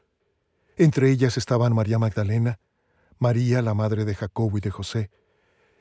Entre 0.77 1.11
ellas 1.11 1.37
estaban 1.37 1.75
María 1.75 1.99
Magdalena, 1.99 2.59
María 3.19 3.61
la 3.61 3.73
madre 3.73 4.05
de 4.05 4.15
Jacobo 4.15 4.57
y 4.57 4.61
de 4.61 4.71
José, 4.71 5.11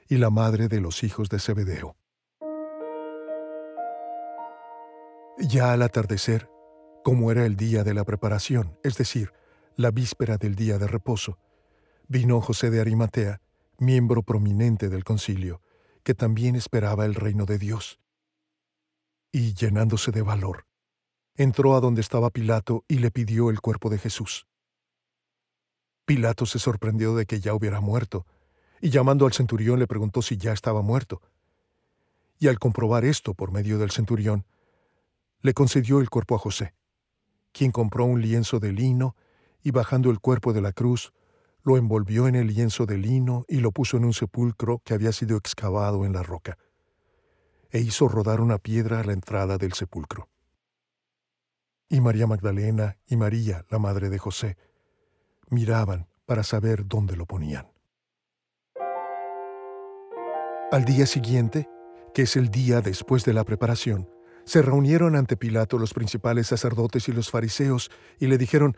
y 0.09 0.17
la 0.17 0.31
madre 0.31 0.69
de 0.69 0.81
los 0.81 1.05
hijos 1.05 1.29
de 1.29 1.39
Zebedeo. 1.39 1.97
Ya 5.38 5.72
al 5.72 5.83
atardecer, 5.83 6.49
como 7.05 7.31
era 7.31 7.44
el 7.44 7.57
día 7.57 7.85
de 7.85 7.92
la 7.92 8.05
preparación, 8.05 8.79
es 8.83 8.96
decir, 8.96 9.33
la 9.77 9.90
víspera 9.90 10.38
del 10.38 10.55
día 10.55 10.79
de 10.79 10.87
reposo, 10.87 11.38
vino 12.09 12.40
José 12.40 12.70
de 12.70 12.81
Arimatea, 12.81 13.42
miembro 13.79 14.22
prominente 14.22 14.88
del 14.88 15.05
concilio, 15.05 15.61
que 16.03 16.14
también 16.14 16.57
esperaba 16.57 17.05
el 17.05 17.14
reino 17.14 17.44
de 17.44 17.59
Dios. 17.59 18.01
Y, 19.31 19.53
llenándose 19.53 20.11
de 20.11 20.22
valor, 20.22 20.66
entró 21.35 21.77
a 21.77 21.81
donde 21.81 22.01
estaba 22.01 22.31
Pilato 22.31 22.85
y 22.88 23.01
le 23.01 23.11
pidió 23.11 23.51
el 23.51 23.61
cuerpo 23.61 23.90
de 23.90 23.99
Jesús. 23.99 24.46
Pilato 26.07 26.46
se 26.46 26.59
sorprendió 26.59 27.14
de 27.14 27.27
que 27.27 27.40
ya 27.40 27.53
hubiera 27.53 27.83
muerto, 27.83 28.25
y 28.81 28.88
llamando 28.88 29.27
al 29.27 29.35
centurión 29.35 29.79
le 29.79 29.87
preguntó 29.87 30.22
si 30.22 30.38
ya 30.38 30.55
estaba 30.55 30.81
muerto. 30.81 31.20
Y 32.38 32.49
al 32.49 32.59
comprobar 32.59 33.05
esto 33.05 33.35
por 33.35 33.53
medio 33.53 33.77
del 33.77 33.90
centurión, 33.90 34.46
le 35.47 35.55
concedió 35.55 36.01
el 36.01 36.11
cuerpo 36.11 36.35
a 36.35 36.39
José, 36.39 36.75
quien 37.53 37.71
compró 37.71 38.05
un 38.05 38.21
lienzo 38.21 38.59
de 38.59 38.73
lino 38.73 39.15
y 39.63 39.71
bajando 39.71 40.11
el 40.11 40.19
cuerpo 40.19 40.53
de 40.53 40.61
la 40.61 40.73
cruz, 40.73 41.13
lo 41.63 41.77
envolvió 41.77 42.27
en 42.27 42.35
el 42.35 42.49
lienzo 42.49 42.85
de 42.85 42.99
lino 42.99 43.45
y 43.47 43.61
lo 43.61 43.71
puso 43.71 43.97
en 43.97 44.05
un 44.05 44.13
sepulcro 44.13 44.83
que 44.85 44.93
había 44.93 45.13
sido 45.13 45.37
excavado 45.37 46.05
en 46.05 46.15
la 46.15 46.25
roca, 46.25 46.59
e 47.71 47.79
hizo 47.79 48.09
rodar 48.09 48.41
una 48.41 48.59
piedra 48.59 48.99
a 48.99 49.05
la 49.05 49.13
entrada 49.13 49.57
del 49.57 49.73
sepulcro. 49.75 50.29
Y 51.89 52.01
María 52.01 52.27
Magdalena 52.27 52.99
y 53.07 53.15
María, 53.15 53.65
la 53.71 53.79
madre 53.79 54.09
de 54.09 54.19
José, 54.19 54.57
miraban 55.49 56.09
para 56.25 56.43
saber 56.43 56.89
dónde 56.89 57.15
lo 57.15 57.25
ponían. 57.25 57.69
Al 60.73 60.85
día 60.85 61.07
siguiente, 61.07 61.69
que 62.13 62.23
es 62.23 62.35
el 62.35 62.49
día 62.49 62.81
después 62.81 63.25
de 63.25 63.33
la 63.33 63.45
preparación, 63.45 64.09
se 64.47 64.63
reunieron 64.63 65.17
ante 65.17 65.37
Pilato 65.37 65.77
los 65.77 65.93
principales 65.93 66.47
sacerdotes 66.47 67.09
y 67.09 67.13
los 67.13 67.31
fariseos 67.31 67.91
y 68.21 68.29
le 68.29 68.39
dijeron, 68.39 68.77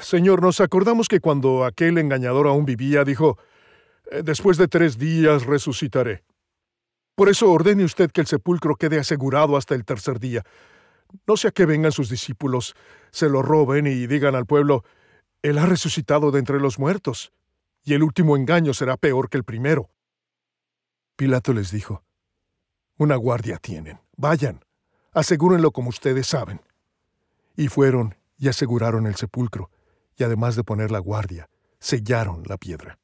Señor, 0.00 0.42
nos 0.42 0.60
acordamos 0.60 1.08
que 1.08 1.20
cuando 1.20 1.64
aquel 1.64 1.96
engañador 1.96 2.46
aún 2.46 2.66
vivía, 2.66 3.02
dijo, 3.02 3.38
eh, 4.10 4.22
después 4.22 4.58
de 4.58 4.68
tres 4.68 4.98
días 4.98 5.46
resucitaré. 5.46 6.22
Por 7.16 7.30
eso 7.30 7.50
ordene 7.50 7.84
usted 7.84 8.10
que 8.10 8.20
el 8.20 8.26
sepulcro 8.26 8.76
quede 8.76 8.98
asegurado 8.98 9.56
hasta 9.56 9.74
el 9.74 9.86
tercer 9.86 10.20
día. 10.20 10.42
No 11.26 11.36
sea 11.38 11.50
que 11.50 11.64
vengan 11.64 11.92
sus 11.92 12.10
discípulos, 12.10 12.74
se 13.10 13.28
lo 13.30 13.40
roben 13.40 13.86
y 13.86 14.06
digan 14.06 14.34
al 14.34 14.46
pueblo, 14.46 14.84
Él 15.42 15.58
ha 15.58 15.66
resucitado 15.66 16.30
de 16.30 16.40
entre 16.40 16.60
los 16.60 16.78
muertos, 16.78 17.32
y 17.84 17.94
el 17.94 18.02
último 18.02 18.36
engaño 18.36 18.74
será 18.74 18.96
peor 18.96 19.30
que 19.30 19.38
el 19.38 19.44
primero. 19.44 19.88
Pilato 21.16 21.52
les 21.54 21.70
dijo, 21.70 22.02
Una 22.98 23.16
guardia 23.16 23.58
tienen, 23.58 24.00
vayan, 24.16 24.60
asegúrenlo 25.14 25.70
como 25.70 25.88
ustedes 25.88 26.26
saben. 26.26 26.60
Y 27.56 27.68
fueron 27.68 28.16
y 28.36 28.48
aseguraron 28.48 29.06
el 29.06 29.14
sepulcro, 29.14 29.70
y 30.16 30.24
además 30.24 30.56
de 30.56 30.64
poner 30.64 30.90
la 30.90 30.98
guardia, 30.98 31.48
sellaron 31.78 32.42
la 32.46 32.58
piedra. 32.58 32.98